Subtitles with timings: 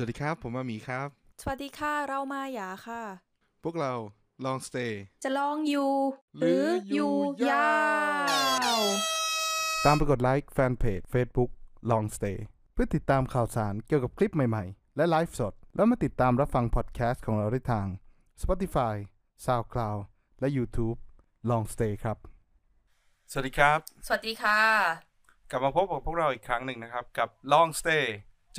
[0.00, 1.08] วัสดีครับ ผมมามีครับ
[1.42, 3.02] สวัสดีค่ะเรามาหยาค่ะ
[3.64, 3.92] พวกเรา
[4.44, 4.92] Long Stay
[5.24, 5.92] จะลองอยู่
[6.38, 7.14] หรืออยู่
[7.50, 7.74] ยา
[8.78, 8.80] ว
[9.84, 11.50] ตามไปกดไลค์แฟนเพจ Facebook
[11.90, 12.38] Long Stay
[12.72, 17.86] เพื่อติดตามข่าวสารเกี่ยวกับคลิปใหม่ๆ และไลฟ์สด แล้วมาติดตามรับฟังพอดแคสต์ของเราได้ทาง
[18.42, 18.94] Spotify
[19.44, 20.00] SoundCloud
[20.40, 20.98] และ YouTube
[21.50, 22.16] Long Stay ครับ
[23.30, 24.60] สวัสดีครับ สวัสดีค่ะ
[25.50, 28.06] กลับมาพบกับพวกเราอีกครั้งหนึ่งนะครับ กับ Long Stay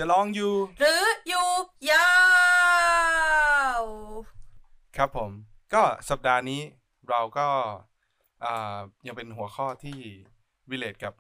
[0.04, 1.50] จะลองอยู่ หรืออยู่
[1.92, 2.12] ยา
[3.82, 3.84] ว
[4.98, 5.32] ครับผม
[5.74, 6.62] ก็สัปดาห์นี้
[7.10, 7.48] เราก็
[8.44, 9.98] อ่ายังเป็นหัวข้อที่
[10.72, 11.14] relate กับ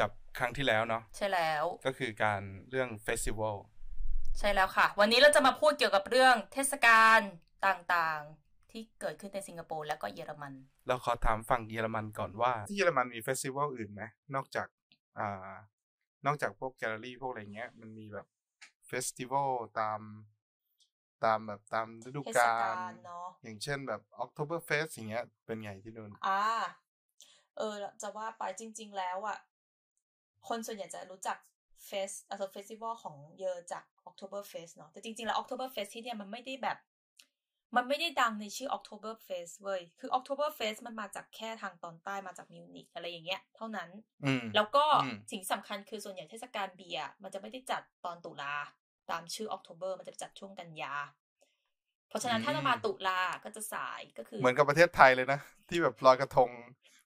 [0.00, 3.56] กับครั้งที่แล้วเนาะใช่แล้ว ก็คือการเรื่องเฟสติวัล
[4.38, 7.20] ใช่แล้วค่ะ วันนี้เราจะมาพูดเกี่ยวกับเรื่องเทศกาล
[7.66, 10.52] ต่างๆ ที่เกิดขึ้นในสิงคโปร์และก็เยอรมัน
[10.86, 14.02] เราขอถามฝั่งเยอรมันก่อนว่า ที่เยอรมันมี festival อื่นไหม
[14.34, 14.66] นอกจาก
[15.20, 15.52] อ่า
[16.26, 18.26] นอกจากพวกแกลเลอรี่พวกอะไรเงี้ย มันมีแบบ
[18.86, 20.00] festival ตาม
[21.24, 26.42] ตามแบบตามฤดูเทศกาลกาลเนาะอย่างเช่นแบบ Oktoberfest อย่างเงี้ย เป็นไงที่นู่นอ่า
[27.56, 29.38] เออ จะว่าไปจริง ๆ แล้วอะ
[30.48, 31.38] คนส่วนใหญ่จะรู้จัก
[31.86, 36.78] fest อะ festival ของเยอจาก Oktoberfest เนาะแต่จริง ๆ แล้ว Oktoberfest ที่เนี่ยมันไม่ได้แบบ
[37.76, 43.90] มันไม่ได้ดังในชื่อ October Fest เว้ย คือ October Fest มันมาจากแค่ทางตอนใต้มาจากมิวนิกอะไรอย่างเงี้ย เท่านั้น
[44.24, 48.54] อืมแล้วก็อืมสิ่งสำคัญคือส่วนใหญ่เทศกาลเบียร์มันจะไม่ได้จัดตอนตุลา
[49.10, 50.94] ตามชื่อ October มันจะจัดช่วงกันยา
[52.08, 56.50] เพราะฉะนั้นถ้าเรามาตุลาก็จะสายก็คือ เหมือนกับประเทศไทยเลยนะ ที่แบบลอยกระทง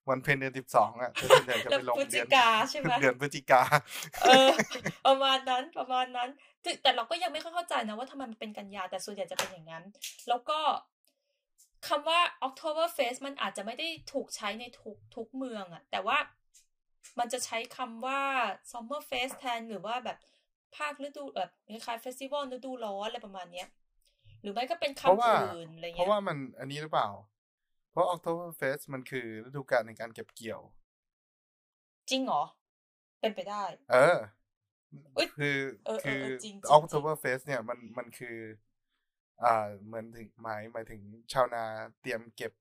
[0.08, 3.62] วันเพ็ญเดือนสิบสองอะส่วนใหญ่จะไปลงแล้วพฤศเดืจิอนกาใช่ไหมเดือนพฤศจิกา
[4.22, 4.50] เออ
[5.06, 6.28] ประมาณนั้นประมาณนั้น
[6.62, 9.84] แต่แต่เราก็ยังไม่ค่อยเข้าใจนะว่าทำไมมันเป็นกันยาแต่ส่วนใหญ่จะเป็นอย่างนั้น
[10.28, 10.58] แล้วก็
[11.88, 16.18] คำว่า October Fest มันอาจจะไม่ได้ถูกใช้ในทุกทุกเมืองอะแต่ว่า
[17.18, 18.20] มันจะใช้คำว่า
[18.70, 20.18] Summer Fest แทนหรือว่าแบบ
[20.76, 23.68] ภาคฤดูแบบคล้ายๆเฟสติวัลฤดูร้อนอะไรประมาณเนี้ย
[24.42, 27.08] หรือไม่ก็เป็นเพราะคำว่าอื่นอะไรเพเงี้ราะยว่ามันอันนี้หรือเปล่า
[27.90, 30.60] เพราะ October Fest มันคือฤดูกาลในการเก็บเกี่ยว
[32.10, 32.42] จริงเหรอ
[33.20, 34.18] เป็นไปได้ เออ
[35.14, 38.36] เอ้ยคือเออเออคือเออจริงๆ October Fest เนี่ยมันมันคือ
[39.42, 41.00] อ่าเหมือนถึงหมายหมายถึง
[41.32, 41.64] ชาวนา
[42.00, 42.52] เตรียมเก็บ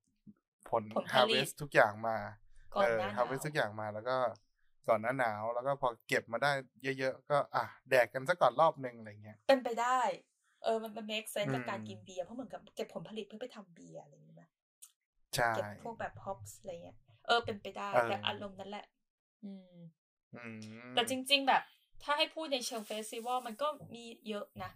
[0.69, 2.17] ผลผลผลิต harvest ทุกอย่างมา
[2.75, 4.17] ก่อนเออหน้าหนาว harvest ทุกอย่างมาแล้วก็
[4.88, 6.51] ก่อนหน้าหนาวแล้วก็พอเก็บมาได้
[6.99, 9.99] เยอะๆ ก็ อะแดกกันสักก่อนรอบหนึ่งอะไรเงี้ย เป็นไปได้
[10.63, 14.66] เออมันมัน make sense กับอืมการกินเบียร์เพราะเหมือนกับเก็บผลผลิตเพื่อไปทำเบียร์อะไรอย่างเงี้ยใช่
[15.56, 18.86] เก็บพวกแบบ hops อะไรเงี้ยเออเป็นไปได้เออแต่อารมณ์นั้นแหละ
[19.44, 19.80] อืม
[20.36, 21.64] อืมแต่จริง ๆ แบบ
[22.03, 24.72] ถ้าให้พูดในเชิง festival มันก็มีเยอะนะ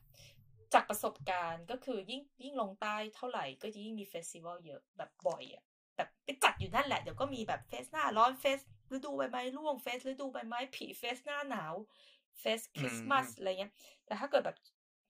[0.73, 5.63] จากประสบการณ์ก็คือยิ่งยิ่งลงใต้เท่าไหร่ก็ยิ่งมี festival เยอะแบบบ่อยอะ
[5.95, 8.59] แบบไปจัดอยู่นั่นแหละเดี๋ยวก็มีแบบ fest หน้าร้อน fest
[8.93, 11.73] ฤดูใบไม้ร่วง fest ฤดูใบไม้ผลิ fest หน้าหนาว
[12.39, 13.73] fest คริสต์มาสอะไรเงี้ย
[14.05, 14.57] แต่ถ้าเกิดแบบ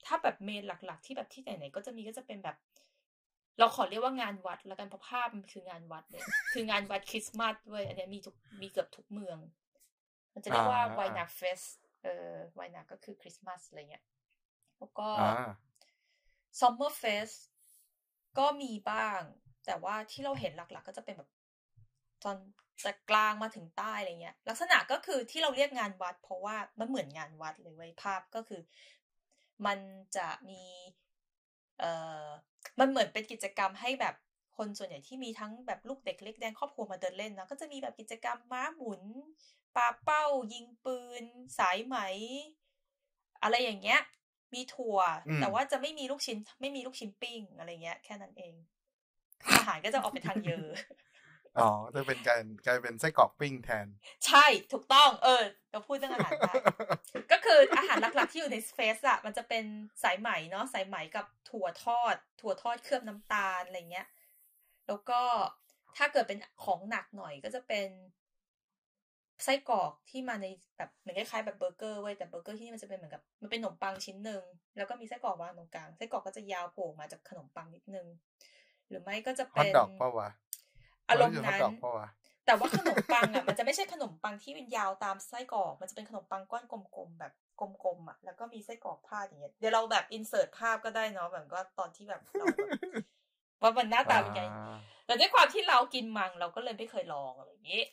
[0.05, 2.57] ถ้าแบบ main หลัก ๆ ที่แบบที่ไหนๆก็จะมีก็จะเป็นแบบ
[3.59, 6.23] เราขอเรียกว่างานวัดแล้วกันเพราะภาพมันคืองานวัดเลย
[6.53, 9.37] คืองานวัดคริสต์มาสด้วยอันเนี้ยมีทุกมีเกือบทุกเมือง
[10.33, 11.61] มันจะเรียกว่าไวนักเฟส
[12.03, 14.03] เออไวนักก็คือคริสต์มาสอะไรเงี้ย
[14.79, 15.31] แล้วก็อ่า
[16.59, 17.29] ซัมเมอร์เฟส
[18.37, 19.21] ก็มีบ้าง
[19.65, 21.29] แต่ว่าที่เราเห็นหลักๆ ก็จะเป็นแบบ
[22.23, 22.37] ตอน
[22.85, 28.61] จากกลางมาถึงใต้อะไรเงี้ย ลักษณะก็คือที่เราเรียกงานวัด เพราะว่ามันเหมือนงานวัดเลยเว้ยภาพก็คือ
[29.65, 29.79] มัน
[30.17, 30.63] จะมี
[31.79, 31.91] เอ่
[32.23, 32.25] อ
[32.79, 34.15] มันเหมือนเป็นกิจกรรมให้แบบ
[34.57, 39.01] คนส่วนใหญ่ที่มีทั้งแบบลูกเด็กเล็กแดงครอบครัวมาเดินเล่นนะก็จะมีแบบกิจกรรมม้าหมุน
[39.75, 41.23] ปาเป้า ยิงปืน
[41.57, 41.97] สายไหม
[43.43, 44.01] อะไรอย่างเงี้ย
[44.53, 48.53] มีถั่วอืมแต่ว่าจะไม่มีลูกชิ้น ไม่มีลูกชิ้นปิ้งอะไรเงี้ย แค่นั้นเอง
[49.55, 50.67] อาหารก็จะออกไปทางเยอะ
[51.59, 53.87] อ๋อจะเป็นการกลายเป็นไส้กรอกปิ้งแทน
[54.27, 55.41] ใช่ถูกต้อง เออ
[55.71, 56.53] เราพูดเรื่องอาหารได้
[57.31, 59.65] ก็คืออาหารหลักๆที่อยู่ในเฟสอะมันจะเป็น
[60.03, 64.07] สายไหมเนาะสายไหมกับถั่วทอด ถั่วทอดเคลือบน้ำตาลอะไรเงี้ย
[64.87, 65.21] แล้วก็
[65.97, 67.87] ถ้าเกิดเป็นของหนักหน่อยก็จะเป็น
[69.43, 70.47] ไส้กรอกที่มาใน
[70.77, 74.43] แบบเหมือนคล้ายๆแบบเบอร์เกอร์เว้ยแต่เบอร์เกอร์ที่นี่มันจะเป็นเหมือนกับมันเป็นขนมปังชิ้นหนึ่ง
[74.77, 78.07] แล้วก็มีไส้กรอกวางตรงกลางไส้กรอกก็จะยาวโผล่มาจากขนมปังนิดนึง
[78.87, 80.29] หรือไม่ก็จะฮอเป็ทนดอกเปล่าวะ
[81.11, 82.07] อารมณ์ฮอนั้ทนดอกเปล่าวะ
[82.45, 92.71] แต่ว่าขนมปังอะมันจะไม่ใช่ขนมปังที่เป็นยาวตามไส้กรอกมันจะเป็นขนมปังก้อนกลมๆแบบกลมๆอะแล้วก็มีไส้กรอกพาดอย่างเงี้ยเดี๋ยวเราแบบอินเสิร์ตภาพก็ได้เนาะแบบว่าตอนที่แบบเราแบบ
[93.61, 97.83] ว่ามันหน้าตาเป็นไงอ่าแต่ด้วยความที่เรากินมังเราก็เลยไม่เคยลองอะไรอย่างงี้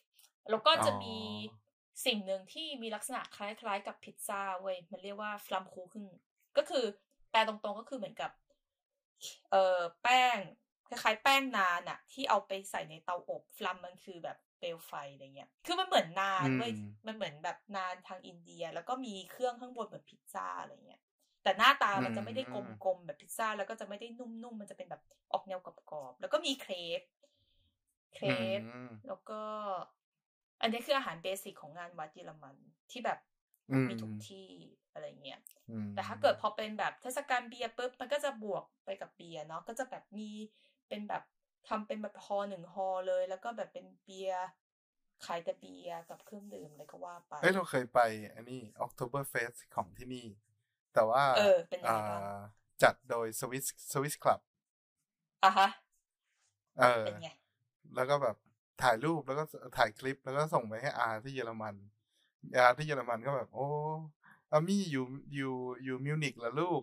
[0.50, 1.58] แล้วก็จะมีอ๋อ
[2.04, 6.04] สิ่งหนึ่งที่มีลักษณะคล้ายๆ กับพิซซ่าเว้ยมันเรียกว่าฟลัมคูขึ้น
[6.56, 6.84] ก็คือ
[7.30, 8.30] แปลตรงๆก็คือเหมือนกับ
[9.50, 10.38] เอ่อแป้ง
[10.88, 21.00] คล้ายๆแป้งนานอะที่เอาไปใส่ในเตาอบฟลัมมันคือแบบเปลวไฟอะไรเงี้ย คือมันเหมือนนานเว้ยอืมมันเหมือนแบบนานทางอินเดีย แล้วก็มีเครื่องข้างบนเหมือนพิซซ่าอะไรเงี้ย
[21.43, 22.43] แต่แต่หน้าตามันจะไม่ได้
[22.85, 25.02] กลมๆแบบพิซซ่า แล้วก็จะไม่ได้นุ่มๆ มันจะเป็นแบบ
[25.32, 27.00] ออกแนวกรอบๆ แล้วก็มีเครป
[28.14, 28.26] เคร
[28.58, 29.40] ปอืมแล้วก็
[30.61, 32.56] อันนี้คืออาหารเบสิกของงานวัดเยอรมัน
[32.90, 33.19] ที่แบบ
[33.70, 34.49] อืมมีทุกที่
[34.93, 35.40] อะไรเงี้ย
[35.70, 40.31] อืมแต่ถ้าเกิดพอเป็นแบบเทศกาลเบียร์ปุ๊บ มันก็จะบวกไปกับเบียร์เนาะ ก็จะแบบมี
[40.88, 41.23] เป็นแบบ
[41.69, 44.49] ทำเป็นแบบฮอหนึ่งฮอเลย แล้วก็แบบเป็นเบียร์
[45.26, 48.00] ขายแต่เบียร์กับเครื่องดื่มอะไรก็ว่าไปเอ้ยเราเคยไป
[48.35, 50.26] อันนี้ October Fest ของที่นี่
[50.94, 52.40] แต่ว่าเออเป็นยังไงบ้างอ่า
[52.82, 54.40] จัดโดย Swiss Swiss Club
[55.44, 55.69] อะฮะ
[56.79, 57.29] เออเป็นไง
[57.94, 58.37] แล้วก็แบบ
[58.82, 59.44] ถ่ายรูปแล้วก็
[59.79, 61.75] ถ่ายคลิปแล้วก็ส่งไปให้อาที่เยอรมัน
[62.56, 63.67] อาที่เยอรมันก็แบบ โอ้
[64.52, 65.05] อามี่อยู่
[65.35, 65.55] อยู่
[65.85, 66.82] อยู่มิวนิกเหรอลูก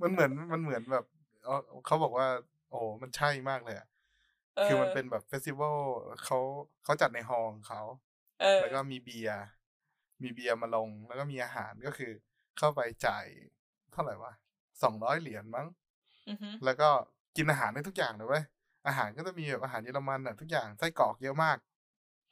[0.00, 1.04] มันเหมือนมันเหมือนแบบ
[1.44, 2.26] เอ่อเขาบอกว่า
[2.70, 3.86] โอ้มันใช่มากเลยอะ
[4.56, 5.76] เออคือมันเป็นแบบ festival
[6.24, 6.38] เขา
[6.84, 7.82] เขาจัดใน hall ของเขา
[8.40, 9.38] เออแล้วก็มีเบียร์
[10.22, 12.12] มีเบียร์มาลง แล้วก็มีอาหารก็คือ
[12.58, 13.26] เข้าไปจ่าย
[13.92, 14.32] เท่าไหร่วะ
[14.82, 15.66] สองร้อยเหรียญมั้ง
[16.28, 16.88] อือฮึแล้วก็
[17.36, 18.44] กินอาหารได้ทุกอย่างเลยเว้ย
[18.86, 21.58] อาหารก็จะมีแบบอาหารเยอรมันอะทุกอย่างไส้กรอกเยอะมาก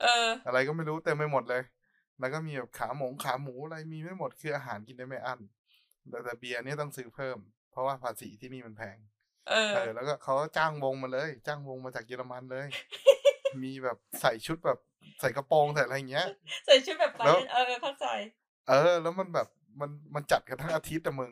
[0.01, 1.63] เออ อะไรก็ไม่รู้เต็มไปหมดเลย
[2.19, 5.41] แล้วก็มีแบบขาหมูขาหมูอะไรมีไม่หมดคืออาหารกินได้ไม่อั้น
[6.09, 7.39] แต่แต่เบียร์เนี่ยต้องซื้อเพิ่ม
[7.71, 8.97] เพราะว่าภาษีที่นี่มันแพง
[9.49, 12.67] เออเออ แล้วก็เขาจ้างวงมาเลย จ้างวงมาจากเยอรมันเลย
[13.63, 14.79] มีแบบใส่ชุดแบบ
[15.21, 16.27] ใส่กระโปรงใส่อะไรอย่างเงี้ย
[16.67, 18.07] ใส่ชุดแบบไปแล้วเออเข้าใจ
[18.69, 19.49] เออ แล้วมันแบบ
[19.81, 21.31] มันมันจัดกันทั้งอาทิตย์แต่มึง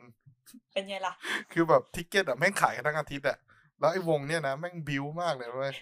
[0.72, 1.12] เป็นไงล่ะ
[1.52, 3.38] คือแบบทิกเก็ตอะแม่งขายกันทั้งอาทิตย์อะ
[3.80, 5.72] แล้วไอ้วงเนี่ยนะแม่งบิวมากเลยเว้ย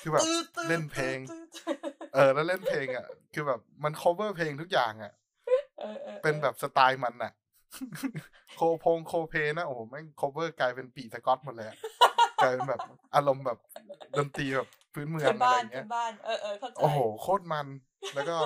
[0.00, 1.76] คือแบบตื้อตื้อเล่นเพลงตื้อตื้อ
[2.14, 5.12] เออ แล้วเล่นเพลงอะ คือแบบมัน cover เพลงทุกอย่างอะ
[5.78, 7.32] เออออเป็นแบบสไตล์มันอะ
[8.56, 11.76] โคพงโคเพนะโอ้โหแม่ง cover กลายเป็นปีสกอตหมดเลยอะ
[12.42, 12.80] กลายเป็นแบบ
[13.14, 13.58] อารมณ์แบบ
[14.16, 17.66] ดนตรีแบบพื้นเมืองพื้นอะไรบ้าอนย่างพื้เงี้ยนบ้านเออเออเข้าใจโอ้โหโคตรมัน
[18.14, 18.36] แล้วก็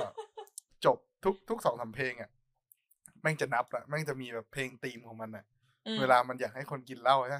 [0.84, 2.30] จบทุกทุกสองสามเพลงอะ
[3.22, 5.44] แม่งจะนับละแม่งจะมีแบบเพลงธีมของมันอะ
[5.86, 7.38] อืมเวลามันอยากให้คนกินเหล้าใช่ไหม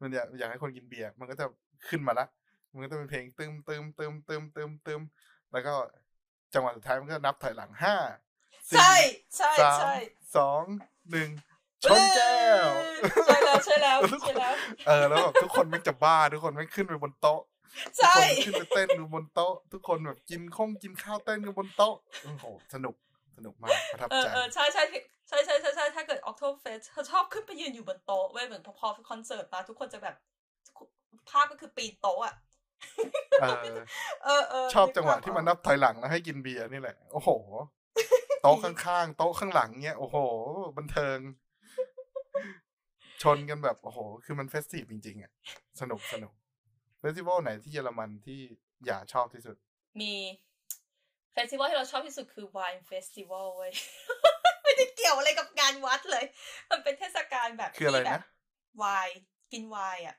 [0.00, 1.46] มันอยากอยากให้คนกินเบียร์มันก็จะ
[1.88, 2.26] ขึ้นมาละ
[2.72, 5.00] มันก็จะเป็นเพลงตึมตึมตึมตึมตึมตึม
[5.52, 5.74] แล้วก็
[6.54, 7.94] จังหวะสุดท้ายมันก็นับถอยหลังห้า
[8.70, 8.94] สี่ใช่
[9.36, 9.94] ใช่สามใช่
[10.36, 10.62] สอง
[11.10, 11.28] หนึ่ง
[11.84, 12.68] ชนแก้ว
[13.26, 14.54] ใช่แล้วใช่แล้วใช่แล้ว
[14.86, 17.40] เออแล้วแบบทุกคนแม่งจะบ้าทุกคนแม่งขึ้นไปบนโต๊ะ
[17.86, 22.94] ทุกใช่คนขึ้นไปเต้นอยู่บนโต๊ะ ทุกคนแบบกินข้องกินข้าวเต้นกันบนโต๊ะโอ้โหสนุก
[23.36, 24.82] สนุกมากประทับเออใจเออใช่ใช่
[25.28, 30.14] ใช่ใช่ใช่ใช่ถ้าเกิด October Fest เขาชอบขึ้นไปยืนอยู่บนโต๊ะเว้ยเหมือนพอพอคอนเสิร์ตมาทุกคนจะแบบ
[31.30, 32.34] ภาพก็คือปีนโต๊ะอะ
[33.40, 33.56] เออ
[34.24, 37.30] เออเออชอบจังหวะกภาพที่มันนับถอยหลังแล้วให้กินเบียร์นี่แหละ โอ้โห
[38.44, 40.16] โต๊ะข้างๆโต๊ะข้างหลังเนี้ยโอ้โห
[40.76, 41.18] บันเทิง
[43.22, 45.32] ชนกันแบบโอ้โห คือมัน festive จริง ๆอะ
[45.80, 46.32] สนุกสนุก
[46.98, 48.40] festival ไหนที่เยอรมันที่
[48.86, 49.56] อย่าชอบที่สุด
[50.00, 50.14] มี
[51.32, 53.72] festival ที่เราชอบที่สุดคือ Wine Festival เว้ย
[54.62, 56.24] ไม่ได้เกี่ยวอะไรกับงานวัดเลย
[56.70, 58.22] มันเป็นเทศกาลแบบคืออะไรที่แบนะบ
[58.82, 59.08] วาย
[59.52, 60.16] กินไวน์อะ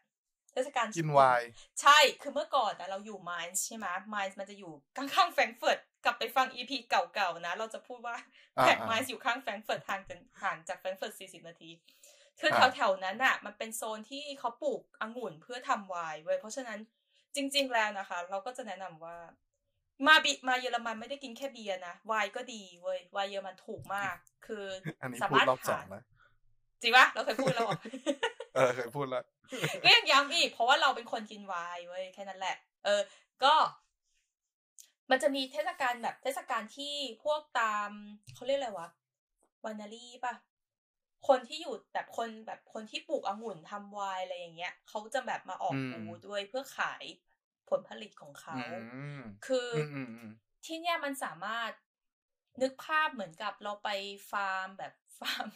[0.54, 1.48] เทศกาลกินไวน์
[1.82, 8.16] ใช่คือเมื่อก่อนนะเราอยู่ไมน์ใช่ไหมไมน์มันจะอยู่ข้างๆแฟรงก์เฟิร์ต กลับไปฟัง EP เก่าๆนะ เราจะพูดว่า
[8.58, 11.70] อ่าแฟอ่าไมน์อยู่ข้างแฟรงก์เฟิร์ตห่างจากห่างจากแฟรงก์เฟิร์ตสี่สิบนาที
[12.40, 16.80] คืออ่าแถวๆนั้นอะมันเป็นโซนที่เขาปลูกองุ่นเพื่อทำไวน์เว้ยเพราะฉะนั้น
[17.36, 19.18] จริง ๆ แล้วนะคะ เราก็จะแนะนำว่า
[20.08, 24.66] มาบิมาเยอรมันไม่ได้กินแค่เบียร์นะไวน์ก็ดีเว้ยไวน์เยอรมันถูกมาก คือ
[25.02, 26.04] อันนี้สาพูดมารถรอบสอหางแล้ว
[26.82, 27.80] จริงปะเราเคยพูดแล้วเหรอ
[28.56, 29.24] เออเคยพูดแล้ว
[29.84, 33.02] ก็ยังย้ำอีก เพราะว่าเราเป็นคนกินไวน์เว้ยแค่นั้นแหละ เออ
[33.44, 33.54] ก็
[35.10, 37.90] มันจะมีเทศกาลแบบเทศกาลที่พวกตาม
[38.34, 38.90] เขาเรียกอะไรวะ
[39.64, 40.34] วานารีป่ะ
[41.28, 47.04] คนที่อยู่แบบคนแบบคนที่ปลูกองุ่นทำไวน์อะไรอย่างเงี้ยเขาจะแบบมาออกอืมบูธด้วยเพื่อขาย
[47.70, 48.60] ผลผลิตของเขาอื
[49.20, 50.32] มคือออืมอืมอืม
[50.66, 51.72] ที่เนี่ยมันสามารถ
[52.62, 53.90] นึกภาพเหมือนกับเราไป
[54.32, 55.48] ฟาร์มแบบฟาร์ม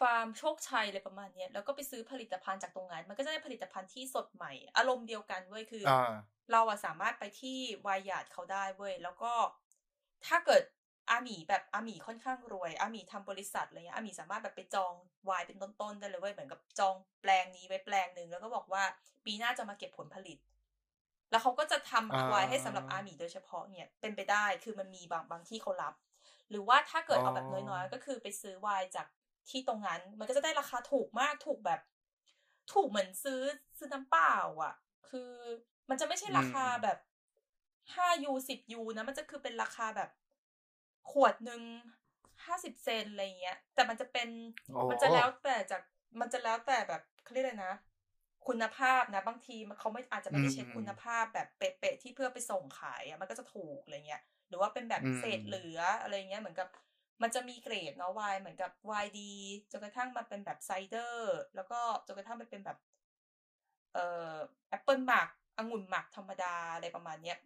[0.00, 9.32] ฟาร์มโชคชัยอะไรประมาณเนี้ยแล้วก็ไปซื้อผลิตภัณฑ์จากตรงนั้น มันก็จะได้ผลิตภัณฑ์ที่สดใหม่ อารมณ์เดียวกันเว้ยคือออ่า เราอะสามารถไปที่วายาดเขาได้เว้ยแล้วก็
[10.26, 10.62] ถ้าเกิด
[11.10, 18.82] อาหมีแบบอาหมีค่อนข้างรวยอาหมีทำบริษัทอะไรเงี้ยอาหมีสามารถแบบไปจองไวน์เป็นต้นๆได้เลยเว้ยเหมือนกับจองแปลงนี้ไว้แปลงหนึ่งแล้วก็บอกว่า
[19.24, 20.38] ปีหน้าจะมาเก็บผลผลิต
[21.30, 25.94] แล้วเขาก็จะทำอ่าไวน์ให้สำหรับอาหมีโดยเฉพาะเนี่ยเป็นไปได้คือมันมีบางบางที่เขารับ
[26.50, 29.06] หรือว่าถ้าเกิดเอาแบบน้อยๆก็คือไปซื้อไวน์จาก
[29.50, 31.80] ที่ตรงนั้น มันก็จะได้ราคาถูกมากถูกแบบ
[32.72, 33.42] ถูกเหมือนซื้อ
[33.78, 34.74] ซื้อน้ำเปล่า อะ
[35.08, 35.32] คือ
[35.88, 36.98] มันจะไม่ใช่ราคาแบบ
[37.94, 40.10] ห้ายูสิบยูนะ มันจะคือเป็นราคาแบบ
[41.10, 41.62] ขวดหนึ่ง
[42.46, 44.28] ห้าสิบเซนต์อะไรเงี้ย แต่มันจะเป็น
[44.72, 45.82] โอ้มันจะแล้วแต่จาก
[46.20, 47.74] มันจะแล้วแต่แบบเขาเรียกอะไรนะ
[48.46, 56.68] คุณภาพนะ บางทีมันเขาไม่อาจจะไม่ได้เช็คอืมคุณภาพแบบเป๊ะๆที่เพื่อไปส่งขายอะมันก็จะถูกอะไรเงี้ย หรือว่าเป็นแบบอืมเศษเหลืออะไรเงี้ยเหมือนกับ
[57.22, 59.32] มันจะมีเกรดเนาะไวน์เหมือนกับไวน์ดี
[59.72, 62.76] จนกระทั่งมาเป็นแบบ cider แล้วก็จนกระทั่งไปเป็นแบบ
[63.92, 64.36] เอ่อ
[64.68, 65.28] แอปเปิลหมัก
[65.58, 67.38] องุ่นหมักธรรมดาอะไรประมาณเนี้ย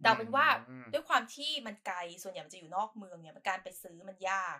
[0.00, 4.58] แต่เอาเป็นว่าอืมด้วยความที่มันไกลส่วนใหญ่มันจะอยู่นอกเมืองเนี่ยการไปซื้อมันยาก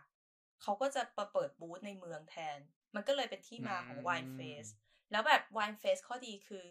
[0.63, 2.59] เขาก็จะมาเปิดบูธในเมืองแทน
[2.95, 4.67] มันก็เลยเป็นที่มาของอืม wine fest
[5.11, 6.65] แล้วแบบ wine fest ข้อดีคือ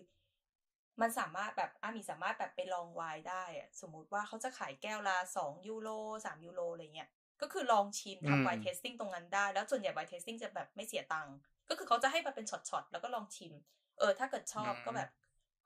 [1.01, 5.89] มันสามารถแบบอามีสามารถแบบไปลองไวน์ได้อะสมมุติว่าเขาจะขายแก้วละสองยูโร
[6.25, 7.09] สามยูโรอะไรเงี้ย
[7.41, 11.35] ก็คือลองชิมอืมทำ wine tasting ตรงนั้นได้ แล้วส่วนใหญ่ wine tasting จะแบบไม่เสียตังค์
[11.69, 13.53] ก็คือเขาจะให้มาเป็นช็อตๆแล้วก็ลองชิม
[13.99, 15.09] เออ ถ้าเกิดชอบก็แบบ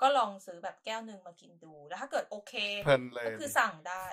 [0.01, 2.53] ก็ลองซื้อแบบแก้วหนึ่งมากินดู แล้วถ้าเกิดโอเค
[2.85, 4.05] เพลินเลยก็คือสั่งได้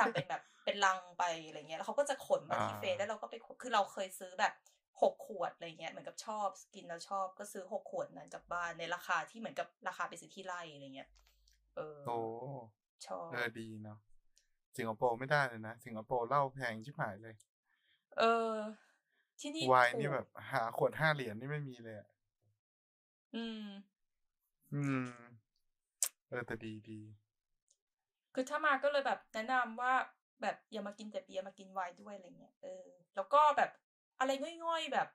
[0.00, 4.52] สั่งเป็นแบบเป็นลังไปอะไรเงี้ย แล้วเขาก็จะขนมาที่อ่าเฟซแล้วเราก็ไปขนคือเราเคยซื้อแบบ
[5.02, 11.10] หกขวดอะไรเงี้ยเหมือนกับชอบกินแล้วชอบก็ซื้อหกขวดนั้นกลับบ้านในราคาที่เหมือนกับราคาไปซื้อที่ไร่อะไรเงี้ย
[11.76, 12.18] เออโอ้
[13.06, 13.98] ชอบเออดีเนาะ
[14.76, 17.34] สิงคโปร์ไม่ได้เลยนะสิงคโปร์เหล้าแพงชิบหายเลย
[18.18, 18.52] เออ
[19.40, 22.08] ที่นี่ไวน์ถูกนี่แบบ หาขวดห้าเหรียญนี่ไม่มีเลยอะ
[23.34, 23.64] อืม
[24.74, 25.06] อืม
[26.28, 27.00] เออแต่ดีดี
[28.34, 29.94] คือถ้ามาก็เลยแบบแนะนำว่า
[30.42, 32.86] แบบอย่ามากินแต่เบียร์มากินไวน์ด้วยอะไรเงี้ยเออ
[33.16, 33.70] แล้วก็แบบ
[34.18, 34.30] อะไร
[34.64, 35.08] ง่อยๆแบบ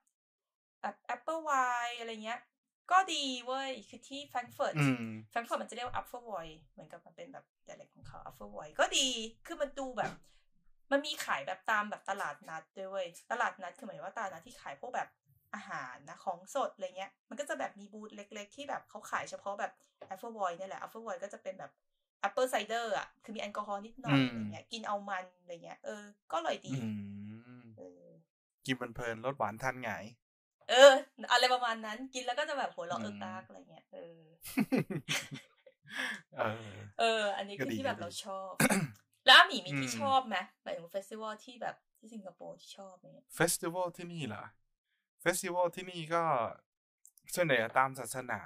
[0.82, 2.40] แบบ apple wine อะไรเงี้ย
[2.92, 9.08] ก็ดีเว้ย คือที่แฟรงก์เฟิร์ต อืม แฟรงก์เฟิร์ตมันจะเรียกว่า Apfelwein เหมือนกับมันเป็นแบบ dialect ของเขา Apfelwein ก็ดี
[9.46, 10.12] คือมันดูแบบ
[10.92, 15.10] มันมีขายแบบตามแบบตลาดนัดด้วยเว้ยตลาดนัดคือหมายว่าตลาดนัดที่ขายพวกแบบ
[15.56, 19.72] อาหารนะของสดอะไรเงี้ย มันก็จะแบบมีบูธเล็ก ๆ ที่แบบเขาขายเฉพาะแบบ
[20.08, 21.72] apple wine เนี่ยแหละ apple wine ก็จะเป็นแบบ
[22.22, 26.88] apple cider อะ คือมีแอลกอฮอล์นิดหน่อยอืมอะไรเงี้ย กินเอามันอะไรเงี้ย เออ ก็อร่อยดีอื
[27.60, 28.06] มเออ
[28.66, 30.06] กินเพลินๆรสหวานทานง่าย
[30.70, 30.92] เออ
[31.32, 34.20] อะไรประมาณนั้น กินแล้วก็จะแบบหัวเราะเอิกอักอะไรเงี้ย เออ
[36.38, 38.54] เออเอออันนี้ก็คือดีที่แบบก็ดีเราชอบ
[39.26, 44.44] แล้วอาหมีมีที่อืมชอบไหมหมายถึง festival ที่แบบที่สิงคโปร์ที่ชอบเนี่ย festival ที่นี่เหรอ
[45.22, 46.24] festival ที่นี่ก็
[47.36, 48.40] ส่วนใหญ่ตามศาสนา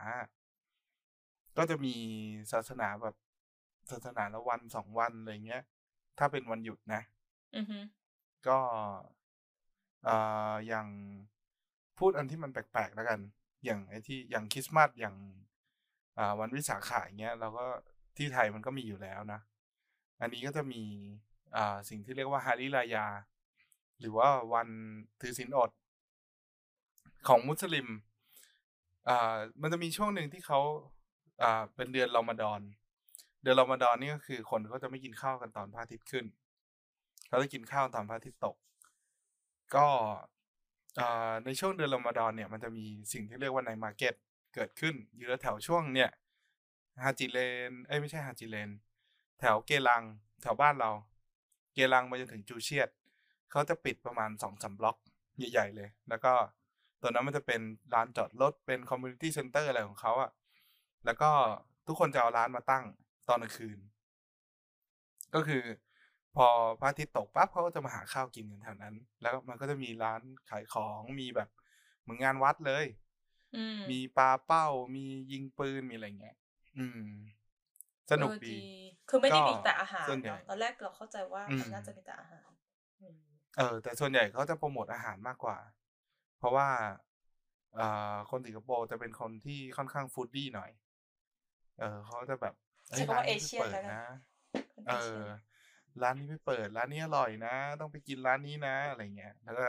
[1.57, 1.95] ก็จะมี
[2.51, 3.15] ศาสนาแบบ
[3.91, 5.63] ศาสนาละวันสองวันอะไรเงี้ย
[6.17, 7.01] ถ้าเป็นวันหยุดนะ
[7.55, 7.79] อือฮึ
[8.47, 8.59] ก็
[10.03, 10.15] เอ่
[10.51, 10.87] ออย่าง
[11.97, 13.19] พูดอันที่มันแปลกๆแล้วกัน
[13.65, 15.15] อย่างไอ้ที่อย่างคริสต์มาสอย่าง
[16.17, 17.65] อ่าวันวิสาขะอย่างเงี้ยเราก็
[18.17, 19.39] ที่ไทยมันก็มีอยู่แล้วนะ
[20.21, 20.81] อันนี้ก็จะมี
[21.55, 23.05] อ่าสิ่งที่เรียกว่าฮาริรายา
[23.99, 24.67] หรือว่าวัน
[25.21, 25.69] ถือศีลอด
[27.27, 27.87] ของมุสลิม
[29.09, 30.59] อ่ามันจะมีช่วงหนึ่งที่เขา
[31.43, 32.61] อ่าเป็นเดือนรอมฎอน
[33.41, 36.25] เดือนรอมฎอนนี่ก็คือคนเขาจะไม่กินข้าวกันตอนพระอาทิตย์ขึ้น
[37.27, 38.55] เขาจะกินข้าวตอนพระอาทิตย์ตก
[39.75, 39.87] ก็
[40.99, 44.13] อ่าในช่วงเดือนรอมฎอนเนี่ยมันจะมีสิ่งที่เรียกว่า night market
[44.55, 46.09] เกิดขึ้น อยู่แถวช่วงเนี่ย
[47.03, 48.69] Haji Lane เอ้ยไม่ใช่ Haji Lane
[49.39, 50.03] แถวเกลัง
[50.41, 50.91] แถวบ้านเรา
[51.73, 52.89] เกลังมาจนถึงจูเชียด
[53.51, 54.97] เขาจะปิดประมาณสองสามบล็อก
[55.37, 56.33] ใหญ่ ๆ เลย แล้วก็
[57.01, 57.61] ตัวนั้นมันจะเป็น
[57.93, 60.31] ลานจอดรถเป็น community center อะไรของเขาอะ
[61.05, 61.29] แล้วก็
[61.87, 62.83] ทุกคนจะเอาร้านมาตั้ง
[63.27, 63.79] ตอนกลางคืน
[65.35, 65.63] ก็คือ
[66.35, 66.47] พอ
[66.79, 71.49] พระอาทิตย์ตกปั๊บเขาก็จะมาหาข้าวกินกันแถวนั้น แล้วมันก็จะมีร้านขายของมีแบบ
[72.01, 72.85] เหมือนงานวัดเลย
[73.55, 74.65] อืมมีปลาเป้า
[74.95, 76.35] มียิงปืนมีอะไรเงี้ย
[76.77, 77.01] อืม
[78.11, 78.55] สนุกเออดี
[79.09, 82.49] คือไม่ได้ก็มีแต่อาหารส่วนใหญ่เนาะตอนแรกเราเข้าใจว่าอืมมันน่าจะมีแต่อาหาร
[83.01, 83.17] อืม
[83.57, 85.57] เออ แต่ส่วนใหญ่เขาจะโปรโมทอาหารมากกว่า
[86.41, 86.69] เพราะว่า
[87.75, 90.71] เอ่อคนสิงคโปร์จะเป็นคนที่ค่อนข้างฟู้ดดี้หน่อย
[91.77, 92.53] เออเขาจะแบบ
[92.87, 94.01] ใช้คำว่าเอเชียนร้แล้วนกันี้นเปิดนะ
[94.87, 95.21] เออ
[96.01, 99.65] ร้านนี้ไม่เปิด ร้านนี้อร่อยนะ ต้องไปกินร้านนี้นะ อะไรเงี้ย แล้วก็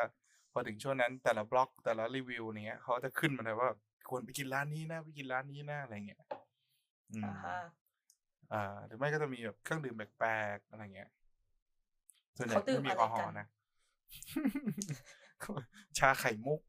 [0.52, 3.68] พอถึงช่วงนั้นแต่ละบล็อกแต่ละรีวิวเนี้ยเขาจะขึ้นมาเลยว่า
[4.10, 6.22] ควรไปกินร้านนี้นะไปกินร้านนี้นะอะไรเงี้ย
[7.14, 7.56] อืมอ่าฮะ
[8.52, 11.08] อ่าหรือไม่ก็จะมีแบบเครื่องดื่มแปลกๆอะไรเงี้ย
[12.36, 13.46] ส่วนใหญ่เขาดื่ไม่มมีอะแอลกอฮอไรกัล์นนะ
[15.98, 16.60] ชาไข่มุก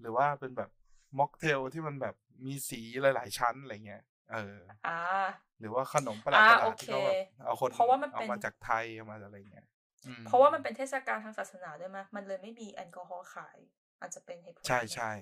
[0.00, 0.70] หรือว่าเป็นแบบ
[1.18, 2.14] ม็อกเทลที่มันแบบ
[2.46, 4.02] มีสีหลาย ๆ ชั้นอะไรเงี้ย
[4.32, 4.98] เอออ่า
[5.60, 9.66] หรือว่าขนมประหลาดอ่าประหลาโอดเคที่เขาแบบเอาคนเพราะว่ามันเอาเป็นมาจากไทยเอามาอะไรเงี้ย
[10.06, 13.58] อืมเพราะว่ามันเป็นเทศกาลทางศาสนาด้วยมั้ยมันเลยไม่มีแอลกอฮอล์ขาย
[14.00, 15.12] อาจจะเป็นเหตุผลใช่ใช่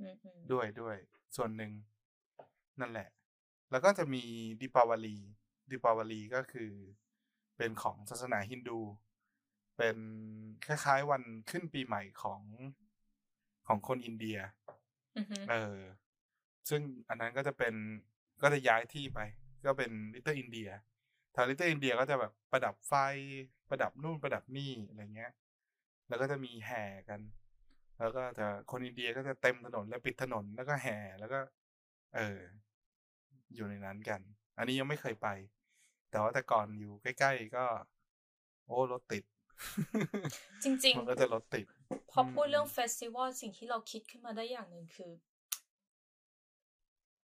[0.00, 0.96] อืมอืมด้วยด้วย
[1.36, 1.72] ส่วนหนึ่ง
[2.80, 3.08] นั่นแหละ
[3.70, 4.22] แล้วก็จะมี
[4.60, 5.16] ดิปาวาลี
[5.70, 6.70] ดิปาวาลีก็คือ
[7.56, 8.78] เป็นของศาสนาฮินดู
[9.76, 9.96] เป็น
[10.66, 12.42] คล้ายๆวันขึ้นปีใหม่ของ
[13.66, 14.38] ของคนอินเดีย
[15.16, 15.78] อือฮึเออ
[16.68, 17.74] ซึ่งอันนั้นก็จะเป็น
[18.42, 19.20] ก็จะย้ายที่ไป
[19.66, 20.68] ก็เป็นลิตเติ้ลอินเดีย
[21.34, 22.94] ทางลิตเติ้ลอินเดียก็จะแบบประดับไฟ
[23.70, 25.32] ประดับนู่นประดับนี่อะไรเงี้ย
[26.08, 27.20] แล้วก็จะมีแห่กัน
[27.98, 31.38] แล้วก็จะคนอินเดียก็จะเต็มถนนและปิดถนนแล้วก็แห่แล้วก็
[32.16, 32.38] เออ
[33.54, 34.20] อยู่ในนั้นกัน
[34.58, 35.28] อันนี้ยังไม่เคยไป
[36.10, 37.64] แต่ว่าแต่ก่อนอยู่ใกล้ ๆ ก็
[38.66, 39.24] โอ้รถติด
[40.62, 45.12] จริงมันก็จะรถติดๆพอพูดเรื่องเฟสติวัลสิ่งที่เราคิดขึ้นมาได้อย่างหนึ่งคือ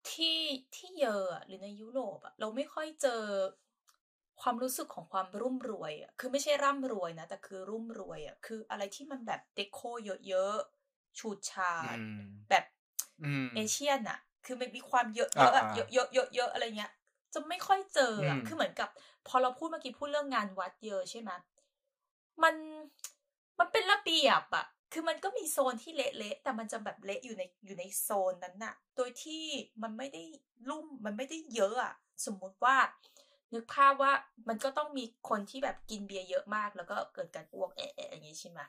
[0.10, 0.40] ที่
[0.76, 3.24] ที่เยออะหรือในยุโรปอะเราไม่ค่อยเจอ
[4.42, 9.80] ความรู้สึกของความรุ่มรวยอะคือไม่ใช่ร่ำรวยนะ แต่คือรุ่มรวยอะคืออะไรที่มันแบบเดโค
[10.28, 12.64] เยอะๆชูดชาดอืมแบบ
[13.22, 16.92] อืมเอเชียนอะคือมันมีความเยอะๆอ่าอะอ่าเยอะเยอะเยอะเยอะอะไรเงี้ย
[17.34, 18.90] จะไม่ค่อยเจออะอืมคือเหมือนกับ
[19.28, 21.32] พอเราพูดเมื่อกี้พูดเรื่องงานวัดเยอะใช่ไหม
[22.44, 22.56] มัน
[23.60, 29.44] มันเป็นระเบียบอะคือมันก็มีโซนที่เละๆแต่มันจะแบบเละอยู่ในอยู่ในโซนนั้นน่ะ โดยที่
[29.84, 30.24] มันไม่ได้
[30.70, 31.94] ลุ่มมันไม่ได้เยอะอะ
[32.26, 32.76] สมมุติว่า
[33.54, 34.14] นึกภาพว่า
[34.50, 38.60] มันก็ต้องมีคนที่แบบกินเบียร์เยอะมาก แล้วก็เกิดการอ้วกแอะๆอย่างนี้ใช่ไหม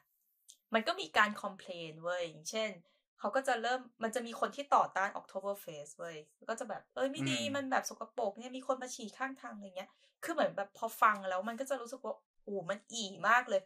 [0.75, 2.71] มันก็มีการคอมเพลนเว้ยอย่างเช่น
[3.19, 9.91] เขาก็จะเริ่มมันจะมีคนที่ต่อต้าน October Fest เว้ยแล้วก็จะแบบเอ้ยไม่ดีอืมมันแบบสกปรกเนี่ยมีคนมาฉี่ข้างทางอะไรเงี้ย
[10.25, 13.63] คือเหมือนแบบพอฟังแล้วมันก็จะรู้สึกว่าโอ้มันอีมากเลย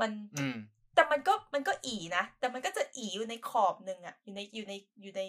[0.00, 0.54] มันอืม
[0.94, 5.22] แต่มันก็มันก็อีนะ แต่มันก็จะอีอยู่ในขอบหนึ่งอะอยู่ในอยู่ในอยู่ใน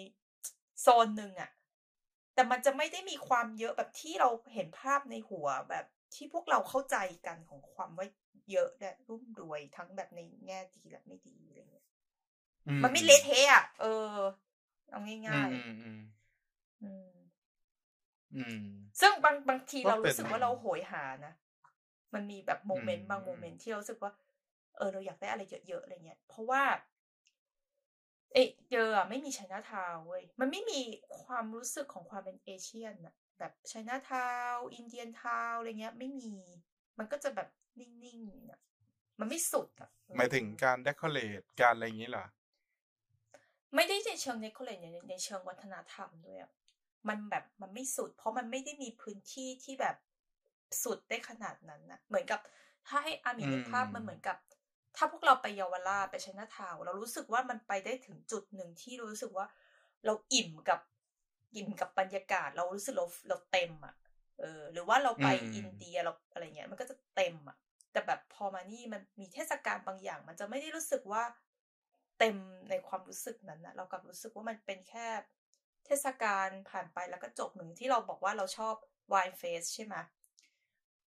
[0.80, 1.50] โซนหนึ่งอะ
[2.34, 5.84] แต่มันจะไม่ได้มีความเยอะแบบที่เราเห็นภาพในหัวแบบ
[6.14, 6.96] ที่พวกเราเข้าใจ
[7.26, 8.06] กันของความว่า
[8.50, 11.86] เยอะและรุ่มรวยทั้งแบบในแง่ดีและไม่ดีอะไรเงี้ย
[12.66, 13.84] อืมันไม่เละเทะอะเอ
[14.14, 14.18] อ
[14.90, 16.24] เอาอืง่ามยอืมอืมๆ
[16.82, 17.14] อืม
[18.34, 18.64] อืม
[19.00, 21.32] ซึ่งบางบางทีก็เราเป็นรู้สึกว่าเราโหยหานะ
[22.14, 24.12] มันมีแบบโมเมนต์อืมบางโมเมนต์ที่เรารู้สึกว่า
[24.76, 26.62] เออเราอยากได้อะไรเยอะๆอะไรเงี้ย เพราะว่า
[28.32, 30.80] เอะเจออะไม่มีไชน่าทาวเว้ยมันไม่มี
[31.22, 36.32] ความรู้สึกของความเป็นเอเชียนอะแบบไชน่าทาวอินเดียนทาวอะไรเงี้ย ไม่มี
[36.98, 37.48] มันก็จะแบบ
[37.80, 38.60] นิ่งๆอะ
[39.20, 42.24] มันไม่สุดอะเออหมายถึงการ decorate การอะไรอย่างนี้เหรอ
[43.74, 46.50] ไม่ได้ในเชิง decorate ในในเชิงวัฒนธรรมด้วยอะ
[47.08, 49.96] มันแบบมันไม่สุด เพราะมันไม่ได้มีพื้นที่ที่แบบ
[50.84, 52.40] สุดได้ขนาดนั้นนะเหมือนกับ
[52.88, 54.36] ถ้าให้อามีนึกภาพอืมมันเหมือนกับ
[54.96, 59.46] ถ้าพวกเราไปเยาวราชไปชัยนาทาวน์เรารู้สึกว่ามันไปได้ถึงจุดหนึ่งที่รู้สึกว่า
[60.06, 60.80] เราอิ่มกับ
[61.56, 63.94] อิ่มกับบรรยากาศ เรารู้สึกเราเราเต็มอะ
[64.40, 67.56] เออ หรือว่าเราไปอืมอินเดียเราอะไรเงี้ย มันก็จะเต็มอะ
[67.92, 71.22] แต่แบบพอมานี่มันมีเทศกาลบางอย่าง มันจะไม่ได้รู้สึกว่า
[72.18, 72.36] เต็ม
[72.70, 75.08] ในความรู้สึกนั้นนะเรากลับรู้สึกว่ามันเป็นแค่
[75.86, 78.74] เทศกาลผ่านไปแล้วก็จบหนึ่งที่เราบอกว่าเราชอบ
[79.12, 79.94] wine face ใช่ไหม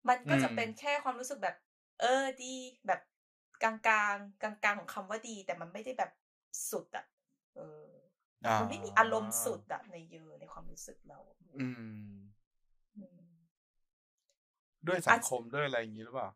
[0.10, 1.56] มันก็จะอืมเป็นแค่ความรู้สึกแบบ
[2.02, 2.54] เออดี
[2.88, 3.02] แบบ
[3.63, 6.12] กลางกลางกลางกลางๆของคำว่าดี แต่มันไม่ได้แบบ
[6.72, 7.06] สุดอะ
[7.56, 7.86] เออ
[8.46, 11.20] อ่ามันไม่มีอารมณ์สุดอะในเยอะในความรู้สึกเรา
[11.56, 12.17] อืม
[12.96, 13.28] อืม
[14.88, 16.30] ด้วยสังคมด้วยอะไรอย่างนี้หรือเปล่า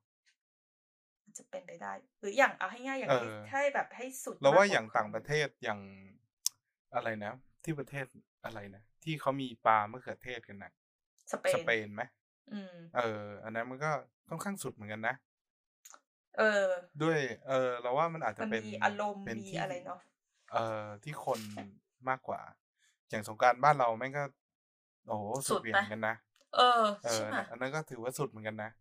[1.25, 5.79] มันจะเป็นไปได้ หรืออย่างเอาให้ง่ายอย่างเอที่อถ้าแบบให้สุดเราว่ามกกอย่างต่างประเทศอย่าง
[6.93, 8.05] อะไรนะ ที่ประเทศ
[8.45, 10.71] อะไรนะ ที่เขามีปลามะเขือเทศกันนะ
[11.31, 12.20] สเปสนเปนไหมอืม
[12.97, 13.91] เออ อันนั้นมันก็
[14.29, 15.15] ค่อนข้างสุดเหมือนกันนะ
[16.37, 16.67] เออ
[17.03, 19.99] ด้วย เออ เราว่ามันอาจจะมันเป็นมีอารมณ์เป็นมีที่อะไรเนาะ
[20.51, 21.39] เอ่อที่คน
[22.09, 22.41] มากกว่า
[23.09, 24.23] อย่างสงกรารบ้านเราแม่งก็
[25.07, 26.15] โอ้โหสุดเหวี่ยงเหมือนกันนะ
[26.55, 28.71] เออ เอใช่อไหมอันนั้นก็ถือว่าสุดเหมือนกันนะ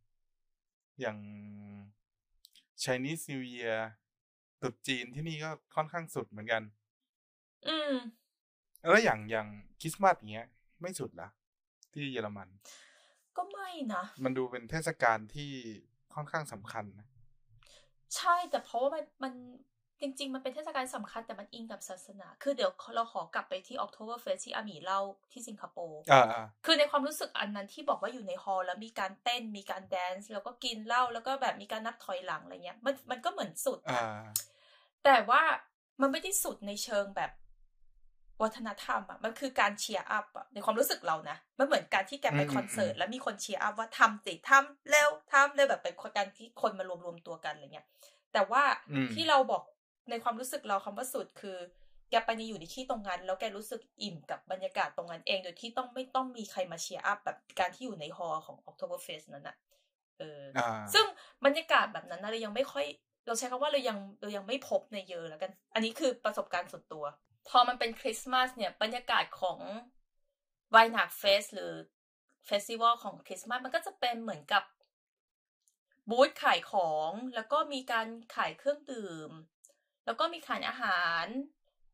[1.01, 1.19] อย่าง
[2.83, 3.79] Chinese New Year
[4.61, 6.63] ตรุษจีนที่นี่ก็ค่อนข้างสุดเหมือนกัน
[7.67, 7.93] อืม
[8.81, 9.49] แล้วอย่างอย่าง
[9.81, 10.47] คริสต์มาสอย่างเงี้ย
[10.81, 11.29] ไม่สุดละ
[11.93, 12.49] ที่เยอรมัน
[13.41, 15.51] ก็ไม่นะมันดูเป็นเทศกาลที่
[16.15, 17.07] ค่อนข้างสำคัญนะ
[18.17, 19.33] ใช่แต่เพราะว่ามันมัน
[20.01, 25.01] จริง ๆ มันเป็นเทศกาลสำคัญแต่มันอิงกับศาสนา คือเดี๋ยวเราขอกลับไปที่ Oktoberfest ที่อาหมีเล่า
[25.33, 34.35] ที่สิงคโปร์อ่าอ่าคือในความรู้สึกอันนั้นที่บอกว่าอยู่ในฮอลล์แล้วมีการเต้นมีการ dance แล้วก็กินเหล้าแล้วก็แบบมีการนับถอยหลังอะไรเงี้ยมันมันก็เหมือนสุดอ่านะ
[35.05, 35.43] แต่ว่า
[36.01, 37.31] มันไม่ได้สุดในเชิงแบบ
[38.43, 47.87] วัฒนธรรมอะมันคือการ cheer up อะในความรู้สึกเรานะมันเหมือนการที่แกไปอืมคอนเสิร์ตอืมแล้วมีคน cheer up ว่าทำสิทำเร็วทำเร็วแบบเป็นการที่คนมารวมรวมๆตัวกันอะไรเงี้ย
[48.33, 49.63] แต่ว่าอืมที่เราบอก
[50.11, 51.57] ในความรู้สึกเราคำว่าสุดคือ
[52.11, 59.57] แกไปในอยู่ในที่ตรงนั้น แล้วแกรู้สึกอิ่มกับบรรยากาศตรงนั้นเองโดยที่ต้องไม่ต้องมีใครมา cheer up แบบการที่อยู่ในฮอลล์ของ Oktoberfest นั้นอะ
[60.19, 61.05] เออออ่าซึ่ง
[61.45, 62.87] บรรยากาศแบบนั้นนะเรายังไม่ค่อย
[63.27, 67.05] เราใช้คำว่าเรายังเรายังไม่พบในเยอะแล้วกัน อันนี้คือประสบการณ์ส่วนตัว
[67.49, 69.59] พอมันเป็นคริสต์มาสเนี่ยบรรยากาศของ
[70.71, 71.73] Weihnachtsfest หรือ
[72.47, 74.65] festival ของคริสต์มาสมันก็จะเป็นเหมือนกับ
[76.11, 79.31] บูธขายของ แล้วก็มีการขายเครื่องดื่ม
[80.05, 81.27] แล้วก็มีขายอาหาร